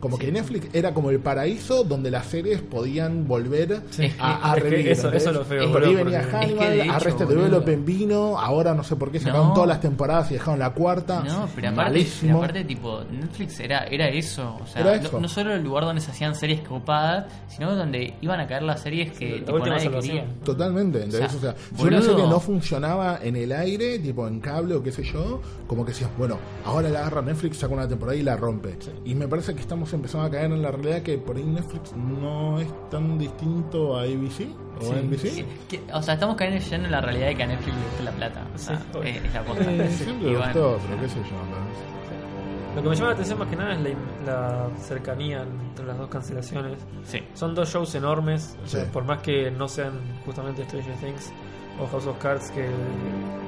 [0.00, 4.10] como que Netflix era como el paraíso donde las series podían volver Sí.
[4.18, 4.88] a, a Es revivir.
[4.88, 7.26] eso- eso es lo feo, Por ahí venía porque- Es que Hannibal, Arrested.
[7.26, 9.54] Development vino, ahora no sé por qué sacaron No.
[9.54, 11.22] todas las temporadas y dejaron la cuarta.
[11.22, 12.32] No, pero aparte, Malísimo.
[12.32, 14.56] pero aparte, tipo, Netflix era, era eso.
[14.62, 15.20] O sea, Era no- eso.
[15.20, 18.80] No, solo el lugar donde se hacían series copadas, sino donde iban a caer las
[18.80, 20.24] series que la tipo, nadie quería.
[20.44, 21.02] Totalmente.
[21.04, 24.74] O O sea, sea, si una serie no funcionaba en el aire, tipo en cable
[24.74, 28.16] o qué sé yo, como que decías, bueno, ahora la agarra Netflix, saca una temporada
[28.16, 28.76] y la rompe.
[29.04, 31.94] Y me parece que estamos empezando a caer en la realidad que por ahí Netflix
[31.94, 34.48] no es tan distinto a ABC
[34.80, 34.90] o Sí.
[35.00, 35.46] NBC.
[35.68, 38.02] Que- o sea, estamos cayendo ya en la realidad de que a Netflix le gusta
[38.02, 38.46] la plata.
[38.52, 39.70] O sea, es, es la posta.
[39.72, 42.74] Eh, siempre bueno, gustó, pero qué sé yo.
[42.74, 45.98] Lo que me llama la atención más que nada es la, la cercanía entre las
[45.98, 46.76] dos cancelaciones.
[47.04, 47.20] sí.
[47.34, 48.90] Son dos shows enormes, o sea, Sí.
[48.92, 49.92] por más que no sean
[50.26, 51.32] justamente Stranger Things
[51.80, 52.68] o House of Cards, que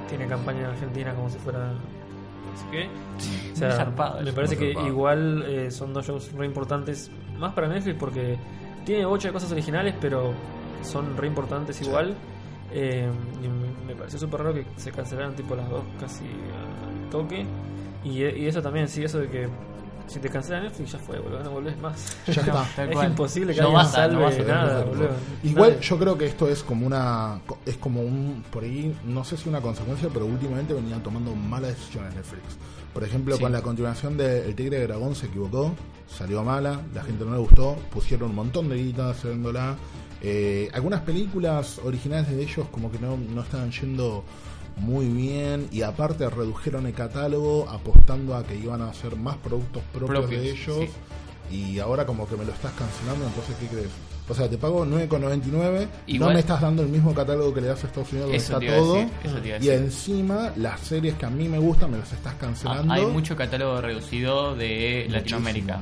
[0.08, 1.72] tiene campaña en Argentina como si fuera.
[2.56, 2.88] Sé qué.
[3.52, 4.88] O sea, zarpado me parece que zarpado.
[4.88, 8.36] igual eh, son dos shows re importantes, más para Netflix porque
[8.84, 10.32] tiene ocho de cosas originales, pero
[10.82, 12.14] son re importantes igual.
[12.72, 13.08] Eh,
[13.42, 17.44] y me- me pareció súper raro que se cancelaran tipo las dos casi al toque.
[18.04, 19.48] Y, y eso también, sí, eso de que
[20.12, 22.16] si te cancelan Netflix ya fue, boludo, no volvés más.
[22.26, 22.64] Ya está.
[22.76, 23.08] Tal es cual.
[23.10, 25.08] imposible que No alguien vas a- salve no vas a nada, boludo.
[25.42, 29.36] Igual yo creo que esto es como una es como un por ahí no sé
[29.36, 32.42] si una consecuencia pero últimamente venían tomando malas decisiones Netflix
[32.92, 33.42] por ejemplo Sí.
[33.42, 35.72] con la continuación de El Tigre de Dragón se equivocó
[36.06, 39.76] salió mala la gente no le gustó pusieron un montón de guita haciéndola
[40.24, 44.22] Eh, algunas películas originales de ellos como que no, no estaban yendo
[44.76, 49.82] muy bien y aparte redujeron el catálogo apostando a que iban a hacer más productos
[49.92, 50.88] propios, Propios, de ellos
[51.50, 51.56] sí.
[51.56, 53.88] y ahora como que me lo estás cancelando, entonces ¿qué crees?
[54.28, 57.82] O sea, te pago 9,99, no me estás dando el mismo catálogo que le das
[57.82, 61.58] a Estados Unidos donde está todo, decir, y encima las series que a mí me
[61.58, 62.92] gustan me las estás Ah, cancelando.
[62.94, 65.16] Hay mucho catálogo reducido de Muchísimo.
[65.18, 65.80] Latinoamérica.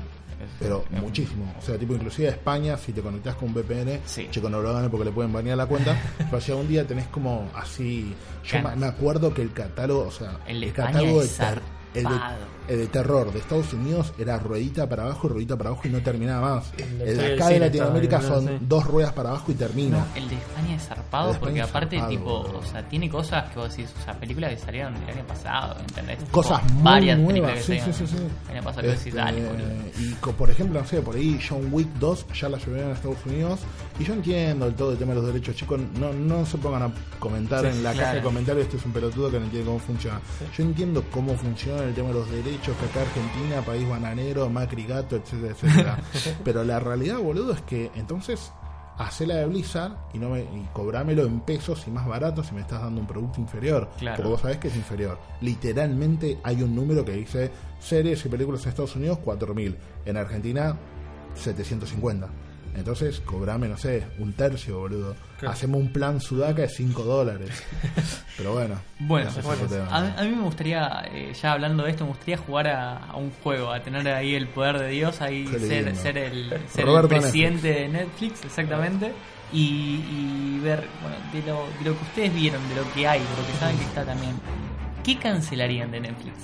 [0.59, 1.55] Pero Es- muchísimo.
[1.59, 4.28] O sea, tipo, inclusive a España, si te conectas con un VPN, Sí.
[4.30, 5.97] chico, no lo hagan porque le pueden banear la cuenta.
[6.30, 8.14] pero si algún día tenés como así.
[8.45, 11.28] Yo me acuerdo que el catálogo, o sea, El catálogo de,
[11.95, 12.11] el, de,
[12.77, 16.01] de terror de Estados Unidos era ruedita para abajo y ruedita para abajo y no
[16.03, 16.73] terminaba más.
[16.99, 19.99] La El de acá de Latinoamérica son dos ruedas para abajo y termina.
[19.99, 22.11] No, el de España es zarpado porque es aparte zarpado,
[22.45, 25.27] tipo, o sea, tiene cosas que vos decís, o sea, películas que salieron el año
[25.27, 26.18] pasado, ¿entendés?
[26.18, 28.16] Tipo, Cosas muy varias nuevas, sí, sí, salieron sí, sí.
[28.49, 29.64] el año pasado vos decís, Este, dale, boludo.
[29.99, 33.27] y por ejemplo, no sé, por ahí John Wick 2 ya la llevaron a Estados
[33.27, 33.61] Unidos
[33.99, 36.83] y yo entiendo el todo el tema de los derechos, chicos, no, no se pongan
[36.85, 38.16] a comentar Sí, en la caja claro.
[38.18, 40.21] de comentarios, este es un pelotudo que no entiende cómo funciona.
[40.57, 44.84] Yo entiendo cómo funciona el tema de los derechos, que acá Argentina, país bananero, Macri
[44.84, 45.98] gato, etcétera, etcétera.
[46.44, 48.52] Pero la realidad, boludo, es que entonces
[48.98, 52.61] hacela de Blizzard y no me, y cobrámelo en pesos y más barato si me
[52.61, 53.88] estás dando un producto inferior.
[53.98, 54.16] Claro.
[54.16, 55.18] Porque vos sabés que es inferior.
[55.40, 59.76] Literalmente hay un número que dice series y películas en Estados Unidos 4.000.
[60.04, 60.76] En Argentina
[61.34, 62.28] 750.
[62.77, 65.16] Entonces, cobrame, no sé, un tercio, boludo.
[65.47, 67.51] Hacemos un plan sudaca de 5 dólares.
[68.37, 68.77] Pero bueno.
[69.01, 69.89] Bueno, es bueno, otro tema.
[69.91, 73.16] a, a mí me gustaría, eh, ya hablando de esto, me gustaría jugar a, a
[73.16, 77.68] un juego, a tener ahí el poder de Dios, ahí ser, el, ser el presidente
[77.73, 79.12] de Netflix, exactamente,
[79.53, 83.18] y, y ver, bueno, de lo, de lo que ustedes vieron, de lo que hay,
[83.18, 84.37] de lo que saben que está también,
[85.03, 86.35] ¿qué cancelarían de Netflix?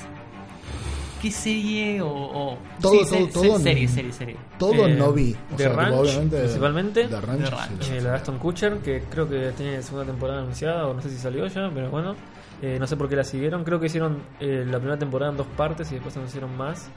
[1.23, 2.09] ¿Qué serie o...?
[2.09, 4.37] o Todo, sí, todo, se- todo se- serie, serie, serie.
[4.59, 5.35] Todo Eh, no vi.
[5.53, 6.39] O The sea, Ranch, obviamente.
[6.41, 7.09] principalmente.
[7.09, 7.83] The Ranch, The Ranch.
[7.83, 8.05] sí, Eh, sí.
[8.05, 11.17] la de Aston Kutcher, que creo que tiene segunda temporada anunciada, o no sé si
[11.17, 12.15] salió ya, pero bueno.
[12.63, 13.65] Eh, no sé por qué la siguieron.
[13.65, 16.89] Creo que hicieron eh, la primera temporada en dos partes y después anunciaron más.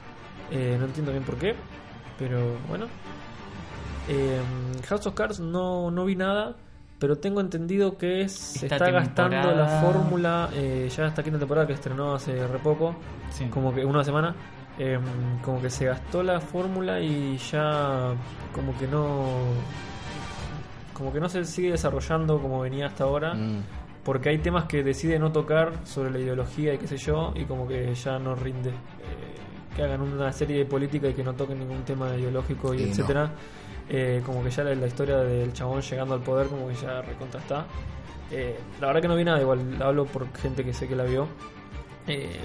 [0.50, 1.54] Eh, no entiendo bien por qué,
[2.18, 2.86] pero bueno.
[4.08, 4.40] Eh,
[4.88, 6.56] House of Cards no, no vi nada,
[7.00, 11.66] pero tengo entendido que se Esta está gastando la fórmula eh, ya esta quinta temporada
[11.66, 12.94] que estrenó hace re poco,
[13.30, 13.46] Sí.
[13.46, 14.34] como que una semana.
[14.78, 14.98] eh,
[15.42, 18.14] como que se gastó la fórmula y ya
[18.54, 19.24] como que no
[20.94, 23.62] como que no se sigue desarrollando como venía hasta ahora Mm.
[24.04, 27.44] porque hay temas que decide no tocar sobre la ideología y qué sé yo y
[27.44, 31.32] como que ya no rinde Eh, que hagan una serie de política y que no
[31.34, 33.30] toquen ningún tema ideológico y Y no.
[33.90, 37.02] Eh, como que ya la, la historia del chabón llegando al poder como que ya
[37.02, 37.66] recontra está
[38.30, 41.04] Eh, la verdad que no vi nada igual hablo por gente que sé que la
[41.04, 41.26] vio.
[42.06, 42.38] Eh,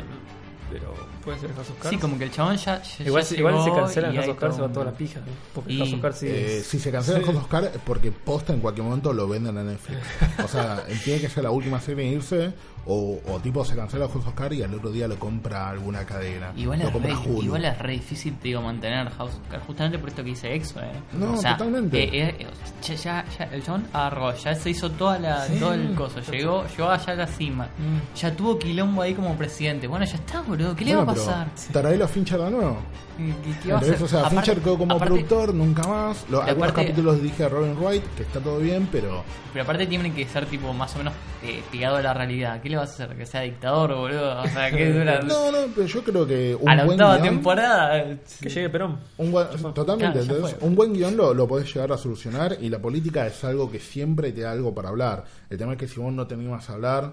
[0.71, 0.93] pero
[1.25, 3.53] puede ser House of Cards Sí, como que el chabón ya, ya- igual, ya igual
[3.55, 5.23] llegó se cancela y House hay of Cards se va toda la pija ¿eh?
[5.53, 7.25] porque Y- House of Cards sigue Eh, si se cancela Sí.
[7.25, 9.99] House of Cards es porque posta en cualquier momento lo venden a Netflix.
[10.45, 12.53] O sea, tiene que ser la última serie en irse
[12.87, 16.05] o, o tipo se cancela House of Cards y al otro día lo compra alguna
[16.05, 16.51] cadena.
[16.55, 19.97] Igual lo es, compra re, igual es re difícil, digo, mantener House of Cards, justamente
[19.97, 20.91] por esto que dice Exo, eh.
[21.13, 22.03] No, o sea, totalmente.
[22.03, 22.47] eh, eh,
[22.83, 26.63] ya, ya, ya- el chabón agarró, ya se hizo toda la, todo el coso, llegó,
[26.67, 28.15] llegó allá a la cima, Mm.
[28.17, 29.87] ya tuvo quilombo ahí como presidente.
[29.87, 31.47] Bueno, ya está, boludo, ¿qué le va a pero pasar?
[31.71, 32.77] ¿Traerlo a Fincher de nuevo?
[33.17, 34.03] ¿Qué, qué- va a hacer?
[34.03, 36.25] O sea, Aparte- Fincher quedó como aparte- productor, nunca más.
[36.29, 39.87] Lo- algunos aparte- capítulos dirige a Robin Wright, que está todo bien, pero Pero aparte
[39.87, 42.59] tiene que ser tipo más o menos eh, pegado a la realidad.
[42.61, 43.15] ¿Qué le vas a hacer?
[43.17, 44.41] ¿Que sea dictador, boludo?
[44.41, 45.21] O sea, que dura...
[45.23, 47.97] No, no, pero yo creo que un a la buen octava guión- temporada...
[47.99, 50.57] eh, que llegue Perón Un buen- totalmente, Claro, fue.
[50.67, 53.79] un buen guion lo, lo podés llegar a solucionar y la política es algo que
[53.79, 55.23] siempre te da algo para hablar.
[55.49, 57.11] El tema es que si vos no te animas a hablar,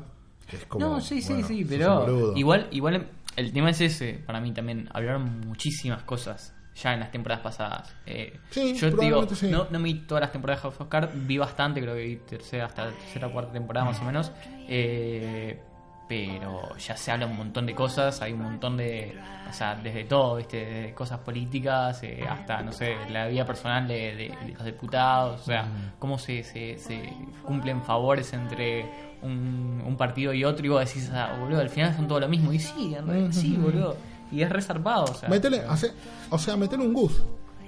[0.51, 0.85] es como.
[0.85, 3.07] No, sí, sí, bueno, sí, pero igual, igual
[3.37, 7.95] el tema es ese, para mí también, hablaron muchísimas cosas ya en las temporadas pasadas.
[8.07, 9.49] Eh, Sí, yo digo, sí.
[9.49, 12.17] no, no vi todas las temporadas de House of Cards, vi bastante, creo que vi
[12.17, 14.33] tercera hasta tercera o cuarta temporada más o menos.
[14.69, 15.61] Eh,
[16.09, 19.17] pero ya se habla un montón de cosas, hay un montón de,
[19.49, 20.59] o sea, desde todo, ¿viste?
[20.65, 25.41] Desde cosas políticas eh, hasta, no sé, la vida personal de, de- de los diputados,
[25.41, 25.65] o sea,
[25.99, 27.13] cómo se, se, se
[27.45, 28.85] cumplen favores entre
[29.23, 32.29] un, un partido y otro, y vos decís, ah, boludo, al final son todo lo
[32.29, 33.97] mismo, y sí, en realidad, sí, boludo,
[34.31, 35.29] y es resarpado, o sea.
[35.29, 35.93] Metele, hace-
[36.31, 37.23] o sea, metele un Gus.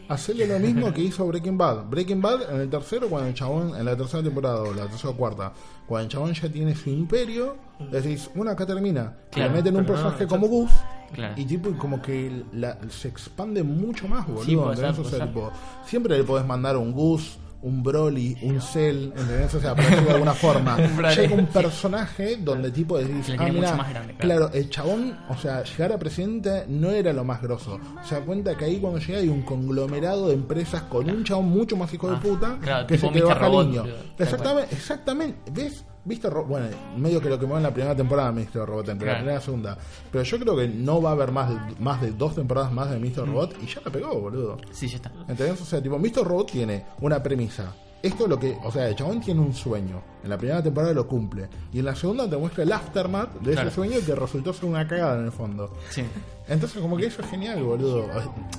[0.06, 1.84] Hacerle lo mismo que hizo Breaking Bad.
[1.88, 5.08] Breaking Bad en el tercero, cuando el chabón, en la tercera temporada o la tercera
[5.10, 5.50] o cuarta,
[5.86, 7.56] cuando el chabón ya tiene su imperio,
[7.90, 9.14] decís, bueno, acá termina.
[9.30, 10.70] Claro, le meten un no, personaje como Gus.
[11.14, 11.32] Claro.
[11.38, 14.44] Y tipo, como que la- se expande mucho más, boludo.
[14.44, 14.98] Sí, puede ser, ¿entendés?
[14.98, 15.28] O puede sea, ser.
[15.34, 15.52] tipo,
[15.86, 19.54] siempre le podés mandar un Gus, un Broly, un Cell, ¿entendés?
[19.54, 20.76] O sea, para decirlo de alguna forma.
[21.14, 24.18] Llega un personaje donde tipo decís, ah, más grande, claro.
[24.18, 27.80] claro, el chabón, o sea, llegar a presidente no era lo más grosso.
[28.06, 31.46] Se da cuenta que ahí cuando llega hay un conglomerado de empresas con un chabón
[31.46, 33.26] mucho más hijo Ah, de puta claro, que se que Mr.
[33.28, 33.80] baja Robot, niño.
[33.82, 33.96] boludo.
[34.18, 35.50] Exactamente, exactamente.
[35.52, 35.84] ¿Ves?
[36.04, 36.30] Mr.
[36.30, 38.66] Robot, bueno, medio que lo quemó en la primera temporada de Mr.
[38.66, 39.78] Robot, entre la primera segunda.
[40.12, 42.90] Pero yo creo que no va a haber más de, más de dos temporadas más
[42.90, 43.02] de Mm.
[43.04, 43.26] Mr.
[43.26, 44.56] Robot y ya la pegó, boludo.
[44.72, 45.10] Sí, ya está.
[45.28, 45.60] ¿Entendés?
[45.60, 46.24] O sea, tipo, Mr.
[46.24, 47.72] Robot tiene una premisa.
[48.02, 50.02] Esto es lo que, o sea, el chabón tiene un sueño.
[50.22, 51.48] En la primera temporada lo cumple.
[51.72, 53.68] Y en la segunda te muestra el aftermath de Claro.
[53.68, 55.72] ese sueño que resultó ser una cagada en el fondo.
[55.88, 56.04] Sí.
[56.46, 58.06] Entonces, como que eso es genial, boludo.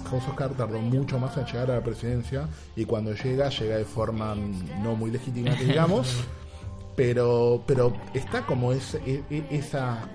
[0.10, 2.48] House of Cards tardó mucho más en llegar a la presidencia.
[2.76, 6.24] Y cuando llega, llega de forma mm, no muy legítima, que digamos.
[6.96, 10.08] pero, pero está como ese, e- e- esa.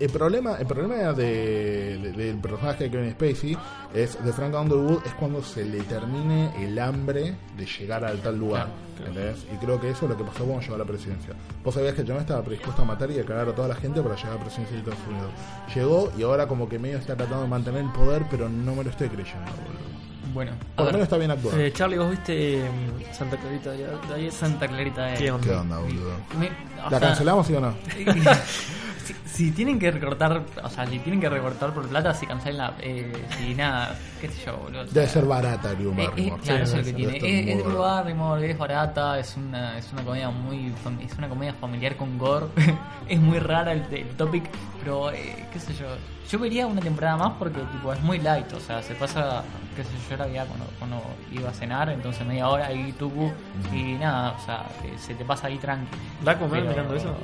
[0.00, 3.56] El problema, el problema de, de- del personaje de Kevin Spacey
[3.92, 8.38] es de Frank Underwood es cuando se le termine el hambre de llegar al tal
[8.38, 8.68] lugar.
[8.96, 9.44] ¿entendés?
[9.52, 11.34] Y creo que eso es lo que pasó cuando llegó a la presidencia.
[11.64, 13.74] Vos sabías que el chabón estaba predispuesto a matar y a cagar a toda la
[13.74, 15.30] gente para llegar a la presidencia de Estados Unidos.
[15.74, 18.84] Llegó y ahora como que medio está tratando de mantener el poder, pero no me
[18.84, 19.50] lo estoy creyendo.
[19.50, 19.88] boludo.
[20.34, 21.58] Bueno, Por a lo menos está bien actuado.
[21.58, 22.70] Eh, Charlie, ¿vos viste eh,
[23.12, 23.86] Santa Clarita de
[24.16, 24.30] Diet?
[24.32, 25.14] Santa Clarita de...
[25.16, 25.46] ¿Qué onda?
[25.46, 26.10] ¿Qué onda, boludo?
[26.38, 26.50] Me-
[26.86, 27.74] o ¿La sea, cancelamos sí o no?
[29.08, 32.74] si, si tienen que recortar, o sea, si tienen que recortar por plata, si cancelan,
[32.80, 34.82] eh, si nada, qué sé yo, boludo.
[34.82, 36.42] o sea, Debe ser barata Drew Eh, eh, Barrymore.
[36.42, 37.16] claro, Sí, eso es lo que tiene.
[37.16, 37.22] Es,
[37.58, 37.94] es Drew barata.
[38.02, 40.72] Barrymore, es barata, es una, es una comedia muy
[41.04, 42.46] es una comedia familiar con gore.
[43.08, 44.44] es muy rara el, el topic,
[44.80, 45.86] pero eh, qué sé yo.
[46.30, 49.42] Yo vería una temporada más porque tipo es muy light, o sea, se pasa,
[49.74, 51.02] qué sé yo, yo la veía cuando, cuando
[51.32, 53.32] iba a cenar, entonces media hora ahí tucu
[53.72, 55.96] y nada, o sea, eh, se te pasa ahí tranqui.
[56.22, 57.16] ¿Da a comer mirando eso?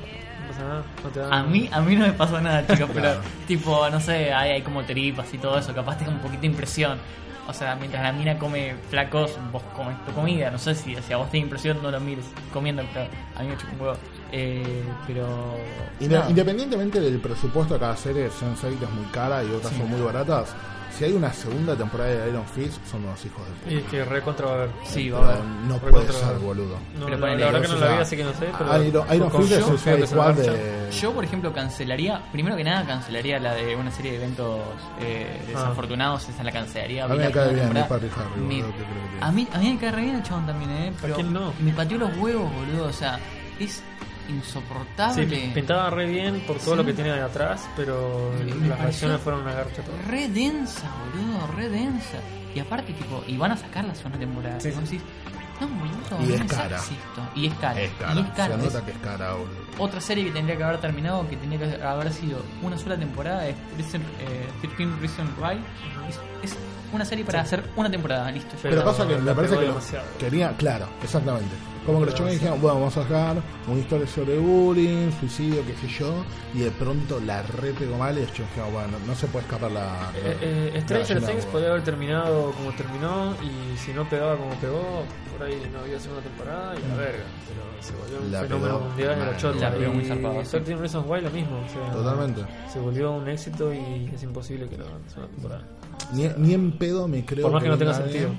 [0.45, 0.83] No pasa nada.
[1.03, 3.21] No te da A mí, a mí no me pasó nada, chicos, pero Claro.
[3.47, 6.41] tipo, no sé, hay, hay como tripas y todo eso, capaz te da un poquito
[6.41, 6.97] de impresión.
[7.47, 10.49] O sea, mientras la mina come flacos, vos comes tu comida.
[10.49, 13.43] No sé si, si a vos te da impresión, no lo mires comiendo, pero a
[13.43, 13.97] mí me chupa un huevo.
[14.31, 15.27] Eh, pero.
[15.99, 16.23] Inde-.
[16.29, 20.55] Independientemente del presupuesto de cada serie, Sense8 es muy cara y otras son muy baratas.
[20.97, 23.91] Si hay una segunda temporada de Iron Fist, son unos hijos de Y puta.
[23.91, 24.69] que recontra va a haber.
[24.85, 25.43] Sí, va a haber.
[25.67, 26.77] no puede ser, boludo.
[26.97, 28.47] No, Pero la, verdad que no la vi, así que no sé.
[28.57, 29.53] Pero Iron, Iron con- Fist
[29.87, 30.53] es Squad marchar.
[30.53, 30.91] de...
[30.91, 32.21] Yo, por ejemplo, cancelaría.
[32.31, 34.61] Primero que nada, cancelaría la de una serie de eventos
[35.01, 35.45] eh, Ah.
[35.47, 36.29] desafortunados.
[36.29, 37.05] Esa la cancelaría.
[37.05, 39.47] A mí me cae bien, Patty Harry, Mi- boludo, ¿qué crees que te a, mí,
[39.53, 40.93] a mí me cae re bien el chabón también, ¿eh?
[41.01, 41.53] Pero quién no?
[41.59, 42.85] me pateó los huevos, boludo.
[42.87, 43.19] O sea,
[43.59, 43.81] es
[44.29, 45.27] insoportable.
[45.29, 46.77] Sí, pintaba re bien por todo Sí.
[46.77, 50.05] lo que tiene de atrás, pero Me las reacciones fueron una garcha todas.
[50.07, 52.17] re densa, boludo, re densa.
[52.53, 54.59] Y aparte, tipo, y van a sacar la segunda temporada.
[54.59, 54.97] Sí, Y vos sí.
[54.97, 55.11] decís,
[55.59, 56.79] no, boludo, Y no es cara.
[57.35, 57.81] Y es cara.
[57.81, 58.47] Es Y cara, es cara.
[58.59, 59.65] se Es nota que es cara, boludo.
[59.77, 63.45] Otra serie que tendría que haber terminado, que tendría que haber sido una sola temporada,
[63.47, 65.59] es Reason, eh, 13 Reason Why.
[66.09, 66.57] Es, es
[66.93, 68.55] una serie para hacer una temporada, listo.
[68.61, 69.79] Pero, Pero pasa que la me parece que lo
[70.17, 71.53] quería, claro, exactamente.
[71.85, 73.35] Como que los chavales dijeron, bueno, vamos a sacar
[73.67, 76.23] una historia sobre bullying, suicidio, qué sé yo,
[76.53, 79.45] y de pronto la re pegó mal y los chavales dijeron, bueno, no se puede
[79.45, 80.11] escapar la...
[80.15, 84.51] Eh, eh, la Stranger Things podría haber terminado como terminó y si no pegaba como
[84.55, 85.03] pegó,
[85.37, 87.23] por ahí no había segunda temporada y la verga.
[87.47, 89.27] Pero se volvió un La fenómeno pegó mundial en mal.
[89.31, 89.69] la chota.
[89.69, 90.41] La pegó muy zarpado.
[90.41, 91.57] 13 Reasons Why lo mismo.
[91.59, 92.41] o sea, Totalmente.
[92.71, 95.63] Se volvió un éxito y es imposible que lo hagan segunda temporada.
[96.13, 98.29] Ni, ni en pedo me creo Por más que no tenga sentido.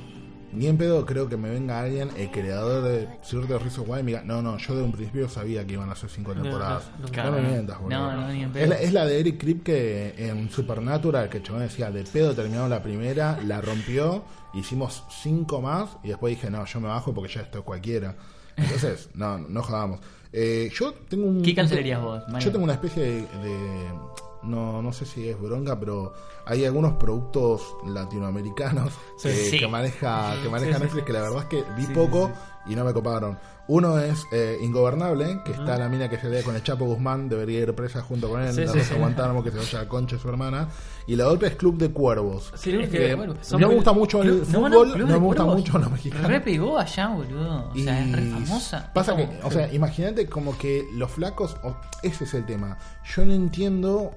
[0.56, 4.00] Ni en pedo creo que me venga alguien, el creador de Secret of Reasons Why,
[4.00, 6.32] y me diga, no, no, yo de un principio sabía que iban a ser cinco
[6.32, 6.84] temporadas.
[6.98, 7.98] no, no, No, me mientas, boludo.
[7.98, 8.62] No, no, ni en pedo.
[8.64, 12.34] Es la, es la de Eric Kripke en Supernatural, que el chabón decía, de pedo
[12.34, 17.12] terminó la primera, la rompió, hicimos cinco más, y después dije, no, yo me bajo
[17.14, 18.16] porque ya esto es cualquiera.
[18.56, 20.00] Entonces, no, no jodamos.
[20.32, 21.42] Eh, yo tengo un...
[21.42, 22.46] ¿Qué cancelarías vos, Mario?
[22.46, 23.10] Yo tengo una especie de...
[23.20, 26.12] de- no, no sé si es bronca, pero
[26.46, 29.28] hay algunos productos latinoamericanos Sí.
[29.28, 29.58] eh, Sí.
[29.58, 32.30] que maneja, que maneja sí, Netflix, que la verdad es que vi poco
[32.66, 33.38] y no me coparon.
[33.68, 37.28] Uno es eh, Ingobernable, que está la mina que se lee con el Chapo Guzmán,
[37.28, 38.94] debería ir presa junto con él, Sí, la sí.
[38.94, 40.68] Guantánamo, que se vaya a Concha, su hermana.
[41.08, 42.52] Y la otra es Club de Cuervos.
[42.64, 45.42] De- que bueno, no me gusta mucho el Club- no, no, fútbol, no, me gusta
[45.44, 45.60] Cuervos.
[45.64, 46.28] mucho los mexicanos.
[46.28, 47.70] Re pegó allá, boludo.
[47.70, 48.92] O sea, es re famosa.
[48.94, 52.78] Pasa Es que, o sea, imagínate como que los flacos, o- ese es el tema.
[53.16, 54.12] Yo no entiendo,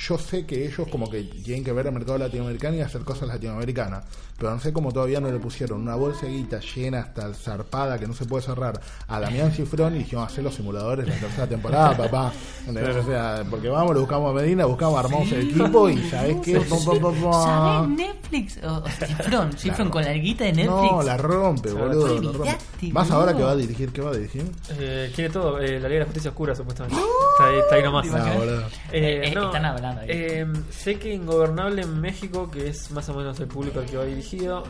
[0.00, 3.28] yo sé que ellos como que tienen que ver el mercado latinoamericano y hacer cosas
[3.28, 4.04] latinoamericanas,
[4.40, 7.98] pero no sé cómo todavía no le pusieron una bolsa de guita llena hasta zarpada
[7.98, 11.46] que no se puede cerrar a Damián Cifrón y dijeron hacer los simuladores la tercera
[11.46, 12.32] temporada, papá.
[12.68, 16.60] O sea, porque vamos, lo buscamos a Medina, buscamos, armamos el equipo y ¿sabes qué?
[16.64, 18.58] ¿Sabés Netflix?
[18.64, 20.92] O, o Cifrón, Cifrón con la alguita de Netflix.
[20.92, 22.20] No, la rompe, boludo.
[22.20, 22.92] la rompe.
[22.92, 24.44] Más ahora que va a dirigir, ¿qué va a dirigir?
[24.78, 26.98] Eh, quiere todo, eh, la Liga de la Justicia Oscura supuestamente.
[26.98, 28.06] Está ahí, está ahí nomás.
[28.12, 28.60] Ah, boludo.
[28.92, 30.06] Eh, Eh, no, están hablando ahí.
[30.10, 33.96] eh, sé que Ingobernable en México, que es más o menos el público al que
[33.96, 34.04] va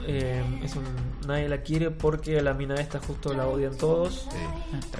[0.06, 0.84] eh, es un,
[1.26, 4.26] nadie la quiere porque a la mina esta justo la odian todos.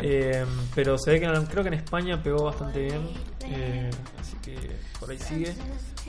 [0.03, 0.45] Eh,
[0.75, 3.01] pero se ve que en- creo que en España pegó bastante bien,
[3.47, 3.91] eh,
[4.21, 4.57] así que
[4.99, 5.55] por ahí sigue.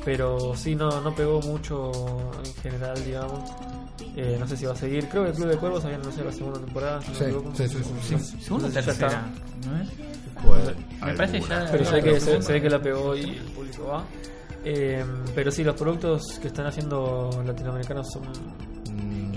[0.06, 1.92] Pero sí, no, no pegó mucho
[2.44, 3.50] en general, digamos.
[4.16, 5.08] Eh, no sé si va a seguir.
[5.10, 7.02] Creo que el Club de Cuervos había anunciado la segunda temporada.
[7.02, 7.52] si no Sí, equivoco.
[7.56, 8.42] sí, sí, sí, sí.
[8.42, 9.26] Segunda o tercera,
[9.66, 9.90] ¿no es?
[10.44, 10.76] Puede-
[11.06, 13.86] Me parece ya- Pero se ve, que, se ve que la pegó y el público
[13.88, 14.04] va.
[14.64, 15.04] Eh,
[15.34, 18.24] pero sí, los productos que están haciendo latinoamericanos son
[18.92, 19.32] Mm,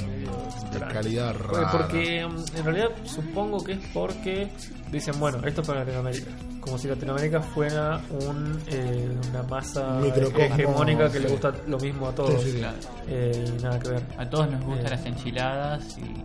[0.73, 1.71] de calidad rara.
[1.71, 4.51] Porque mm, en realidad supongo que es porque
[4.91, 6.31] dicen, bueno, esto es para Latinoamérica.
[6.61, 11.33] Como si Latinoamérica fuera un, eh, una masa hegemónica que le sí.
[11.35, 12.33] gusta lo mismo a todos.
[12.43, 12.59] Sí, sí, sí.
[12.59, 12.77] Claro.
[13.09, 14.03] Eh, y nada que ver.
[14.19, 14.91] A todos nos gustan Eh.
[14.91, 16.25] las enchiladas y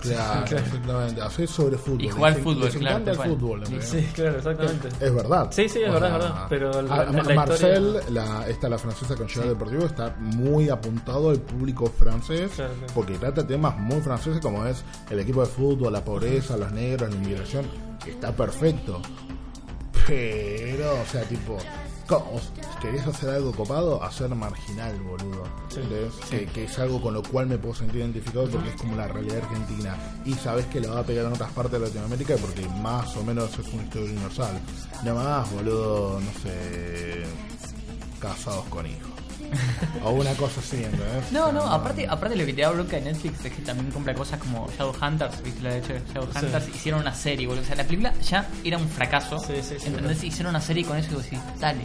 [0.00, 0.64] Claro, Claro.
[0.64, 1.20] exactamente.
[1.20, 2.02] Hacer sobre fútbol.
[2.02, 3.64] Y jugar Les- fútbol, les claro, encanta el fútbol.
[3.80, 4.88] Sí, claro, exactamente.
[5.00, 5.48] Es verdad.
[5.50, 8.48] Sí, sí, es O verdad, es verdad, pero la- a- la- la Marcel, historia- la,
[8.48, 12.92] esta la francesa con Gerard Deportivo, está muy apuntado al público francés Claro, claro.
[12.94, 17.10] porque trata temas muy franceses como es el equipo de fútbol, la pobreza, los negros,
[17.10, 17.66] la inmigración.
[18.06, 19.00] Está perfecto.
[20.06, 21.58] Pero, o sea, tipo,
[22.08, 22.40] ¿cómo?
[22.80, 24.02] ¿querés hacer algo copado?
[24.02, 25.44] Hacer marginal, boludo.
[25.68, 25.80] Sí.
[26.30, 29.08] Que, que es algo con lo cual me puedo sentir identificado porque es como la
[29.08, 29.96] realidad argentina.
[30.24, 33.24] Y sabes que lo va a pegar en otras partes de Latinoamérica porque más o
[33.24, 34.60] menos es una historia universal.
[35.04, 37.24] Nada más, boludo, no sé,
[38.20, 39.17] casados con hijos.
[40.04, 41.32] o una cosa así, ¿entendés?
[41.32, 44.14] No, no, aparte, aparte lo que te da bronca de Netflix es que también compra
[44.14, 46.68] cosas como Shadowhunters, ¿viste la de Shadowhunters?
[46.68, 47.62] Hicieron una serie, boludo.
[47.62, 49.38] O sea, la película ya era un fracaso.
[49.38, 50.22] Sí, sí, sí, ¿Entendés?
[50.24, 51.80] Hicieron una serie con eso y vos decís, dale,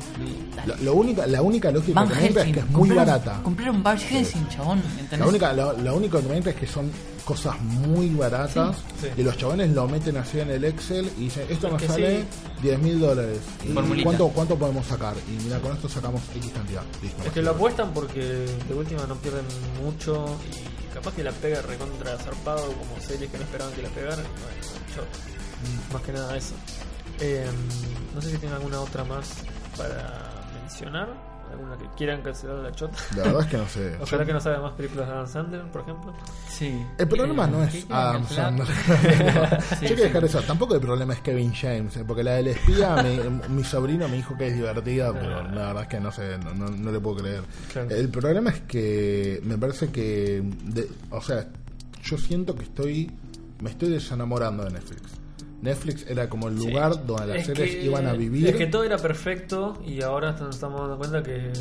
[0.55, 0.76] dale.
[0.78, 2.95] Lo, lo única, la única lógica Van que entra es Helsing, que es muy compraron-
[3.05, 3.39] barata.
[3.43, 5.20] Compraron Van Helsing, chabón, ¿entendés?
[5.20, 6.91] La única, lo, lo único que es que son
[7.26, 9.07] cosas muy baratas Sí.
[9.17, 12.21] y los chabones lo meten así en el Excel y dicen, esto Es nos sale
[12.21, 12.28] sí.
[12.61, 13.39] 10 mil dólares.
[13.63, 13.74] ¿Y.
[14.03, 15.15] ¿Cuánto, ¿Cuánto podemos sacar?
[15.28, 16.84] Y mira, con esto sacamos X cantidad.
[17.01, 17.24] Listo.
[17.24, 19.45] Es que lo apuestan porque de última no pierden
[19.84, 23.89] mucho y capaz que la pega recontra zarpado como series que no esperaban que la
[23.89, 24.26] pegaran.
[24.26, 26.53] Bueno, yo, más que nada eso.
[27.19, 27.47] Eh,
[28.13, 29.30] no sé si tienen alguna otra más
[29.78, 31.32] para mencionar.
[31.54, 32.95] Alguna que quieran cancelar la chota.
[33.16, 33.97] La verdad es que no sé.
[34.01, 36.14] Ojalá que no salgan más películas de Adam Sandler, por ejemplo.
[36.49, 36.86] Sí.
[36.97, 38.45] El problema Eh, no ¿qué es Adam cancelar?
[38.68, 39.64] Sandler.
[39.80, 40.41] Sí, Yo quiero dejar eso.
[40.41, 44.18] Tampoco el problema es Kevin James, eh, porque la del espía, mi, mi sobrino me
[44.18, 46.99] dijo que es divertida, pero la verdad es que no sé, no, no- no le
[46.99, 47.43] puedo creer.
[47.72, 47.89] Claro.
[47.91, 51.47] El problema es que me parece que, de- o sea,
[52.04, 53.12] yo siento que estoy,
[53.62, 55.01] me estoy desenamorando de Netflix.
[55.64, 58.47] Netflix era como el lugar donde las Es series que- iban a vivir.
[58.47, 61.51] Es que todo era perfecto y ahora nos estamos dando cuenta que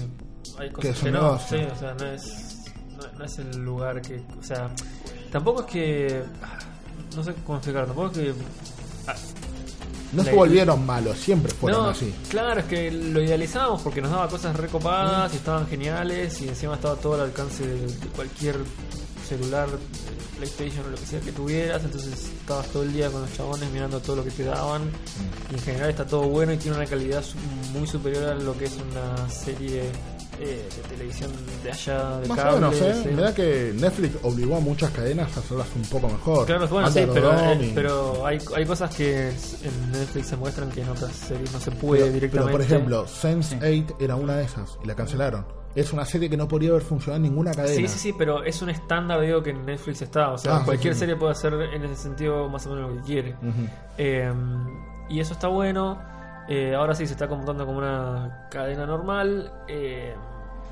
[0.58, 1.38] hay Que cosas que, un no.
[1.38, 2.64] Sí, o sea, no es,
[2.96, 4.20] no, no es el lugar que.
[4.38, 4.68] O sea,
[5.30, 6.22] tampoco es que.
[6.42, 6.58] ah,
[7.16, 8.34] No sé cómo explicar, tampoco es que.
[9.06, 9.14] ah,
[10.12, 12.12] no se volvieron malos, siempre fueron no, así.
[12.28, 16.74] Claro, es que lo idealizábamos porque nos daba cosas recopadas y estaban geniales y encima
[16.74, 18.56] estaba todo al alcance de, de cualquier
[19.26, 19.68] celular,
[20.42, 21.84] PlayStation o lo que sea que tuvieras.
[21.84, 24.82] Entonces estabas todo el día con los chabones mirando todo lo que te daban.
[25.50, 27.22] Y en general está todo bueno y tiene una calidad
[27.72, 29.82] muy superior a lo que es una serie
[30.40, 31.30] eh, de televisión
[31.62, 32.56] de allá, de Más cable.
[32.66, 33.00] o menos, ¿eh?
[33.04, 33.08] sí.
[33.10, 36.46] Mirá que Netflix obligó a muchas cadenas a hacerlas un poco mejor.
[36.46, 40.80] Claro, bueno, sí, pero, eh, pero hay, hay cosas que en Netflix se muestran que
[40.82, 42.52] en otras series no se puede Pero- directamente.
[42.52, 45.46] Pero, por ejemplo, Sense8 era una de esas y la cancelaron.
[45.74, 47.74] Es una serie que no podría haber funcionado en ninguna cadena.
[47.74, 50.32] Sí, sí, sí, pero es un estándar, digo, que en Netflix está.
[50.32, 51.00] O sea, Ah, cualquier sí.
[51.00, 53.36] serie puede hacer en ese sentido más o menos lo que quiere.
[53.98, 54.32] Eh,
[55.08, 55.98] y eso está bueno.
[56.48, 59.50] Eh, ahora sí se está contando como una cadena normal.
[59.68, 60.14] eh,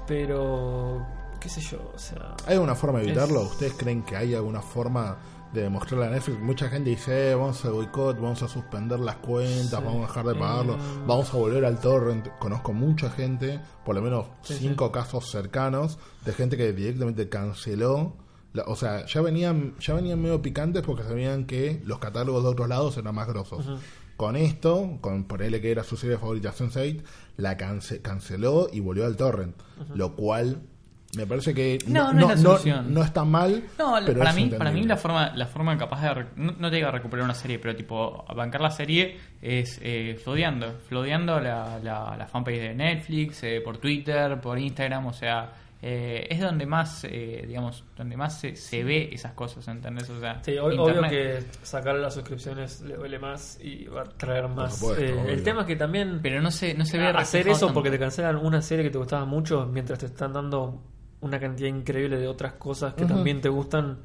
[0.06, 1.06] pero,
[1.40, 2.34] qué sé yo, o sea...
[2.46, 3.42] ¿Hay alguna forma de evitarlo?
[3.44, 5.16] Es- ¿Ustedes creen que hay alguna forma
[5.52, 6.38] de demostrarle a Netflix?
[6.40, 9.84] Mucha gente dice, eh, vamos a boicot, vamos a suspender las cuentas, Sí.
[9.84, 10.78] vamos a dejar de pagarlo, Eh.
[11.06, 12.28] vamos a volver al torrent.
[12.38, 18.16] Conozco mucha gente, por lo menos Sí, cinco casos cercanos, de gente que directamente canceló.
[18.52, 22.48] la- o sea, ya venían, ya venían medio picantes porque sabían que los catálogos de
[22.48, 23.64] otros lados eran más grosos.
[24.16, 27.00] Con esto, con ponerle que era su serie favorita Sense8,
[27.36, 29.54] la cance- canceló y volvió al torrent.
[29.94, 30.62] Lo cual
[31.16, 32.94] me parece que No, no es la solución.
[32.94, 33.64] no está mal.
[33.78, 36.70] No, pero para es mí, para mí la forma, la forma capaz de no, no
[36.70, 40.78] te digo a recuperar una serie, pero tipo a bancar la serie es eh, flodeando,
[40.88, 45.52] flodeando la, la, la fanpage de Netflix, eh, por Twitter, por Instagram, o sea,
[45.82, 50.08] eh, es donde más, eh, digamos, donde más se, se ve esas cosas, ¿entendés?
[50.10, 54.02] O sea, Sí, o- obvio Internet- que sacar las suscripciones le duele más y va
[54.02, 54.76] a traer más.
[54.78, 57.60] supuesto, eh, el tema es que también pero no se, no se ve hacer eso
[57.66, 57.74] tanto.
[57.74, 60.82] porque te cancelan una serie que te gustaba mucho mientras te están dando
[61.22, 63.98] una cantidad increíble de otras cosas que también te gustan.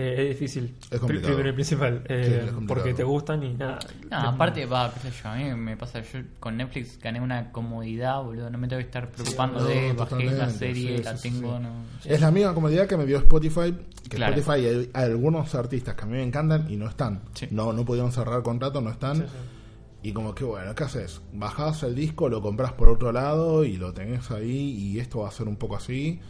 [0.00, 0.76] eh, es difícil.
[0.92, 1.08] Es complicado.
[1.08, 2.02] Pri- Primero y principal.
[2.08, 2.66] eh, Sí, es complicado.
[2.68, 3.80] porque te gustan y nada.
[4.08, 7.50] No, aparte, va, qué sé yo, a mí me pasa, yo con Netflix gané una
[7.50, 11.16] comodidad, boludo, no me tengo que estar preocupando no, de bajé la serie, sí, la
[11.16, 11.62] tengo, sí.
[11.64, 11.70] no...
[12.04, 13.74] Es la misma comodidad que me dio Spotify.
[14.08, 14.36] Que Claro.
[14.36, 17.22] Spotify hay, hay algunos artistas que a mí me encantan y no están.
[17.34, 17.48] Sí.
[17.50, 19.16] No, no pudieron cerrar contrato, no están.
[19.16, 20.08] Sí, sí.
[20.10, 21.20] Y como que bueno, ¿qué haces?
[21.32, 25.28] Bajás el disco, lo compras por otro lado y lo tenés ahí y esto va
[25.28, 26.20] a ser un poco así.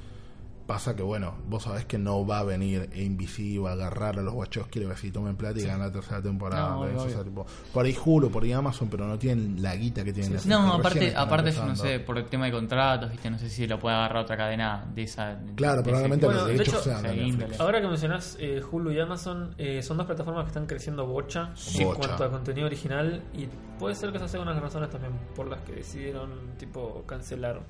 [0.68, 4.34] Pasa que, bueno, vos sabés que no va a venir Invisible a agarrar a los
[4.34, 6.68] guachos quiere ver si tomen plata y ganar la tercera temporada.
[6.72, 10.04] No, o sea, tipo, por ahí Hulu, por ahí Amazon, pero no tienen la guita
[10.04, 13.10] que tienen las que No, aparte, aparte yo no sé, por el tema de contratos,
[13.10, 13.30] ¿viste?
[13.30, 15.38] No sé si lo puede agarrar otra cadena de esa.
[15.56, 17.56] Claro, de ese- probablemente Bueno, los de derechos hecho, sean de.
[17.58, 21.48] Ahora que mencionás eh, Hulu y Amazon, eh, son dos plataformas que están creciendo bocha
[21.78, 23.46] en cuanto a contenido original y
[23.78, 27.62] puede ser que esas sean unas razones también por las que decidieron tipo cancelar.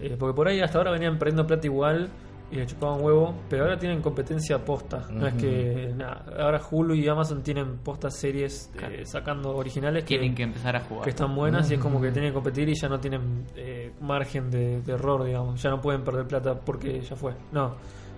[0.00, 2.08] Eh, porque por ahí hasta ahora venían perdiendo plata igual
[2.52, 5.08] y le chupaban huevo, pero ahora tienen competencia posta.
[5.10, 10.18] No es que nada, ahora Hulu y Amazon tienen postas series eh, sacando originales que,
[10.18, 11.04] Tienen que empezar a jugar.
[11.04, 13.92] que están buenas y es como que tienen que competir y ya no tienen eh,
[14.02, 15.62] margen de, de error, digamos.
[15.62, 17.32] Ya no pueden perder plata porque ya fue.
[17.52, 17.74] No,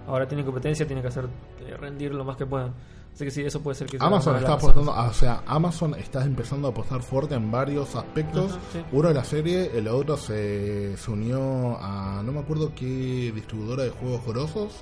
[0.09, 1.27] ahora tienen competencia, tienen que hacer
[1.61, 2.73] eh, rendir lo más que puedan.
[3.15, 6.25] Así que sí, eso puede ser que sea Amazon está apostando, o sea, Amazon está
[6.25, 8.59] empezando a apostar fuerte en varios aspectos.
[8.73, 8.81] Sí.
[8.91, 13.85] Uno de la serie, el otro se, se unió a no me acuerdo qué distribuidora
[13.85, 14.73] de juegos grosos.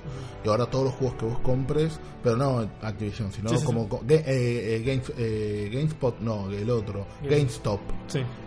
[0.43, 3.83] Y ahora todos los juegos que vos compres, pero no Activision, sino Sí, sí, como
[4.09, 7.81] eh, eh, Games- eh, GameSpot, no, el otro, Game- GameStop.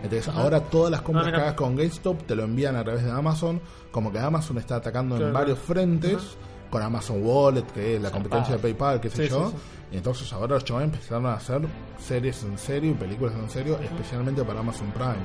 [0.03, 3.05] Entonces, ahora todas las compras Ah, que hagas con GameStop te lo envían a través
[3.05, 3.61] de Amazon.
[3.91, 6.17] Como que Amazon está atacando Claro, en varios frentes.
[6.69, 9.53] Con Amazon Wallet, que es la competencia de PayPal, qué sé yo.
[9.91, 11.61] Y entonces ahora los chavales empezaron a hacer
[11.99, 15.15] series en serio y películas en serio, especialmente para Amazon Prime.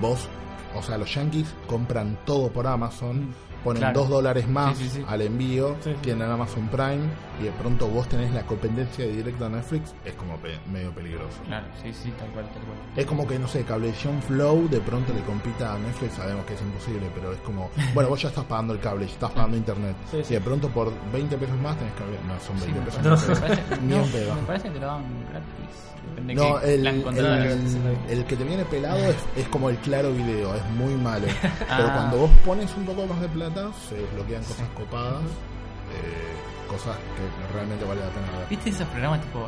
[0.00, 0.28] Vos,
[0.76, 3.34] o sea, los yankees compran todo por Amazon,
[3.64, 4.00] ponen Claro.
[4.00, 5.04] dos dólares más Sí, sí, sí.
[5.08, 7.08] al envío, tienen Amazon Prime
[7.42, 11.38] y de pronto vos tenés la competencia directa a Netflix, es como pe- medio peligroso.
[11.46, 12.76] Claro, sí, sí, tal cual, tal cual.
[12.96, 16.54] Es como que, no sé, Cablevisión Flow de pronto le compita a Netflix, sabemos que
[16.54, 19.56] es imposible, pero es como, bueno, vos ya estás pagando el cable, ya estás pagando
[19.56, 20.32] internet, Sí, sí.
[20.32, 23.24] y de pronto por 20 pesos más tenés que no, son 20 Sí, pesos más,
[23.24, 24.34] pero me ni parece- pedo.
[24.34, 25.76] no, me parece que lo dan gratis.
[26.14, 30.12] Depende No, que el, el, el que te viene pelado es, es como el claro
[30.12, 31.26] video, es muy malo.
[31.42, 31.92] Pero Ah.
[31.94, 37.52] cuando vos pones un poco más de plata, se desbloquean cosas copadas, eh, cosas que
[37.54, 38.48] realmente vale la pena ver.
[38.50, 39.46] ¿Viste esos programas tipo,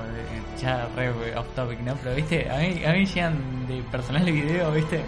[0.60, 1.94] ya re off topic, ¿no?
[2.02, 2.48] Pero, ¿viste?
[2.50, 5.00] A mí, a mí llegan de personal de video, ¿viste?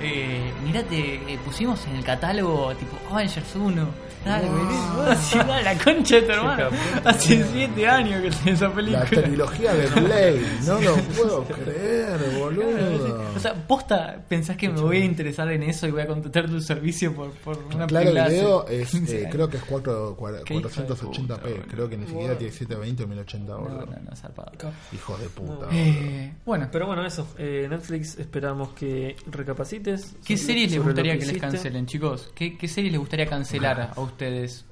[0.00, 4.12] Eh, mirate, eh, pusimos en el catálogo tipo Avengers 1.
[4.24, 4.56] Dale, Wow.
[4.56, 5.14] boludo.
[5.16, 6.68] Sí, dale, la concha de tu hermano.
[7.04, 9.00] Hace 7 años que tiene esa película.
[9.00, 13.20] La trilogía de Blade, no lo puedo creer, boludo.
[13.34, 16.48] O sea, posta, pensás que me voy a interesar en eso y voy a contratar
[16.48, 19.64] tu servicio por, por una Claro, película hace video es, 15 eh, creo que es
[19.64, 23.68] 4, cua- Qué hijo de 480p, creo que ni siquiera tiene 720 o 1080, No,
[23.68, 24.52] no, no, zarpado.
[24.92, 25.68] Hijo de puta.
[25.72, 27.26] Eh, bueno, Pero bueno, eso.
[27.38, 30.16] eh, Netflix, esperamos que recapacites.
[30.24, 31.40] ¿qué sobre- series les sobre lo gustaría que, les hiciste.
[31.40, 32.30] cancelen, chicos?
[32.34, 34.64] ¿Qué, ¿Qué series les gustaría cancelar a ustedes?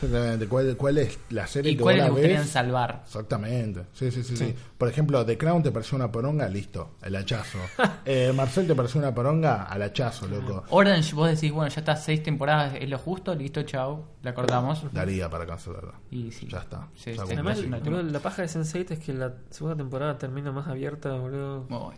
[0.00, 2.50] Exactamente, ¿cuál, cuál es la serie ¿Y que cuáles vos les la gustaría ves?
[2.50, 3.02] salvar?
[3.04, 4.54] Exactamente, sí, sí, sí, sí.
[4.78, 7.58] Por ejemplo, The Crown te pareció una poronga, listo, el hachazo.
[8.04, 10.62] eh, Marcel te pareció una poronga, al hachazo, loco.
[10.70, 14.84] Orange, vos decís, bueno, ya está seis temporadas, es lo justo, listo, chao, la cortamos.
[14.92, 15.94] Daría para cancelarla.
[16.12, 16.46] Y sí.
[16.48, 16.86] Ya está.
[16.94, 17.34] Sí, Ya sí.
[17.34, 17.50] cumplió.
[17.50, 21.66] Además, boludo, la paja de Sense8 es que la segunda temporada termina más abierta, boludo.
[21.68, 21.92] No,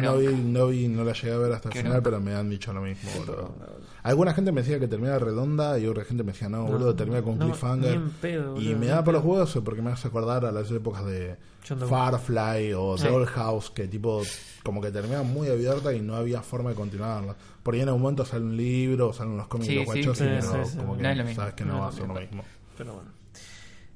[0.00, 2.04] no vi, no vi, no la llegué a ver hasta el final, bronca.
[2.10, 3.54] pero me han dicho lo mismo, boludo.
[4.02, 6.96] Alguna gente me decía que termina redonda y otra gente me decía, no, No, boludo,
[6.96, 8.00] termina con no, cliffhanger.
[8.20, 11.36] pedo, y me da por los huevos porque me hace acordar a las épocas de.
[11.74, 13.08] Firefly o Sí.
[13.08, 14.22] Dollhouse, que tipo,
[14.62, 17.34] como que termina muy abierta y no había forma de continuarla.
[17.62, 20.00] Por ahí en un momento sale un libro salen los cómics Sí, de los sí,
[20.02, 21.40] guachos sí, y no, como no que es lo mismo.
[21.42, 22.44] sabes que no, No va a ser lo lo mismo.
[22.78, 23.10] Pero bueno.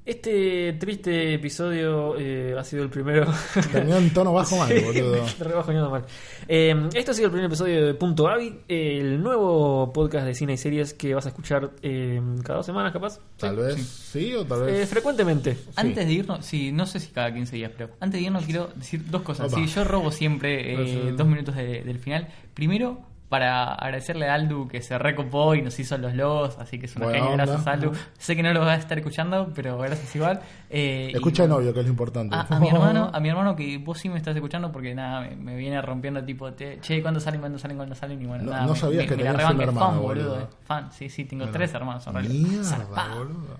[0.03, 3.31] Este triste episodio eh, ha sido el primero.
[3.71, 5.23] Terminó en tono bajo mal, Sí, boludo.
[5.39, 6.05] me re bajoneado mal.
[6.47, 10.53] Eh, este ha sido el primer episodio de Punto Gaby, el nuevo podcast de cine
[10.53, 13.19] y series que vas a escuchar eh, cada dos semanas, capaz.
[13.37, 14.89] Tal vez sí, o tal Eh, vez...
[14.89, 15.55] frecuentemente.
[15.75, 18.71] Antes de irnos, sí, no sé si cada 15 días, pero antes de irnos quiero
[18.75, 19.53] decir dos cosas.
[19.53, 19.61] Opa.
[19.61, 20.73] Sí, yo robo siempre
[21.09, 22.27] eh, dos minutos de- del final.
[22.55, 22.99] Primero,
[23.31, 26.95] para agradecerle a Aldu que se recopó y nos hizo los logos, así que es
[26.97, 27.93] una genia, gracias Aldu.
[28.17, 30.41] Sé que no lo vas a estar escuchando, pero gracias igual.
[30.69, 32.35] Eh, y- Escucha el novio, que es lo importante.
[32.35, 35.21] A, a mi hermano, a mi hermano que vos sí me estás escuchando porque nada,
[35.21, 38.21] me, me viene rompiendo tipo, te- che, ¿cuándo salen, cuándo salen, cuándo salen?
[38.21, 40.39] Y bueno, No- nada, no sabías me- que me la tenías un hermano, fan, boludo.
[40.41, 41.53] eh, Fan, sí, sí, tengo Bueno.
[41.57, 42.33] tres hermanos en realidad.
[42.49, 43.57] Mierda, boludo.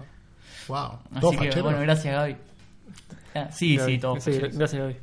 [0.67, 0.78] Wow.
[1.11, 1.63] Así ¿Todo que fachero?
[1.63, 2.36] bueno, gracias Gaby.
[3.36, 3.93] Ah, sí, Gaby.
[3.93, 4.19] sí, todo.
[4.19, 4.95] Sí, gracias, Gaby.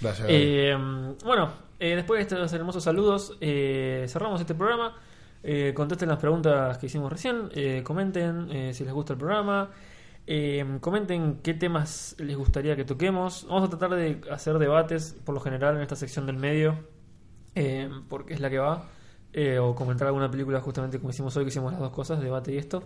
[0.00, 0.34] Gracias, Gaby.
[0.34, 0.76] Eh,
[1.24, 4.94] bueno, eh, después de estos hermosos saludos, eh, cerramos este programa.
[5.42, 7.48] Eh, contesten las preguntas que hicimos recién.
[7.54, 9.70] eh, comenten eh, si les gusta el programa.
[10.26, 13.46] eh, comenten qué temas les gustaría que toquemos.
[13.48, 16.74] Vamos a tratar de hacer debates, por lo general, en esta sección del medio,
[18.08, 18.88] porque es la que va.
[19.32, 22.52] eh, o comentar alguna película, justamente como hicimos hoy, que hicimos las dos cosas, debate
[22.54, 22.82] y esto.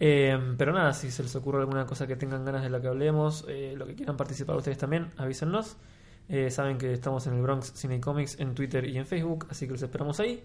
[0.00, 2.88] Eh, pero nada, si se les ocurre alguna cosa que tengan ganas de la que
[2.88, 5.76] hablemos, eh, lo que quieran participar ustedes también, avísennos.
[6.34, 9.66] Eh, saben que estamos en el Bronx Cine Comics en Twitter y en Facebook, así
[9.66, 10.42] que los esperamos ahí.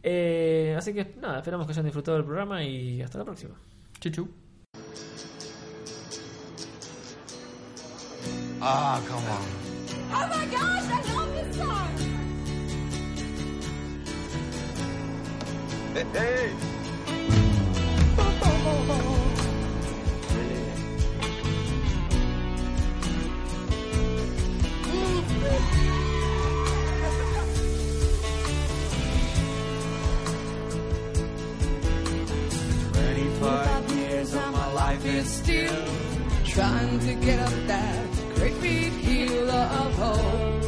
[0.00, 3.56] Eh, así que nada, esperamos que hayan disfrutado del programa y hasta la próxima.
[3.98, 4.28] Chichu.
[8.60, 9.64] Ah, come on.
[10.12, 10.44] Oh my
[16.12, 16.74] hey.
[32.92, 35.84] Twenty-five years of my life is still
[36.44, 38.06] trying to get up that
[38.36, 40.64] great big hill of hope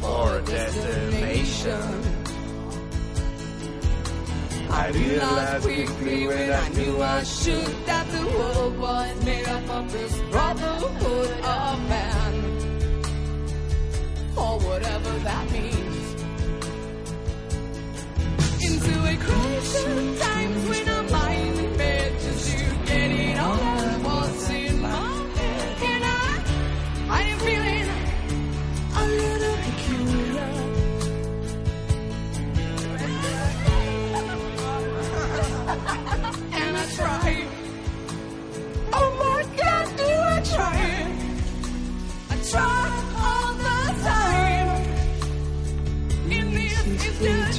[0.00, 2.00] For a destination.
[4.70, 9.92] I realized quickly when I knew I should that the world was made up of
[9.92, 12.03] this brotherhood of man.
[14.36, 16.14] Or whatever that means.
[18.64, 22.56] Into a crisis times when I'm lying bed just to
[22.86, 25.82] get it all on what's in my head.
[25.82, 26.42] And I,
[27.10, 27.88] I am feeling
[28.96, 30.50] a little peculiar.
[36.58, 37.43] and I try.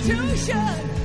[0.08, 1.05] constitution.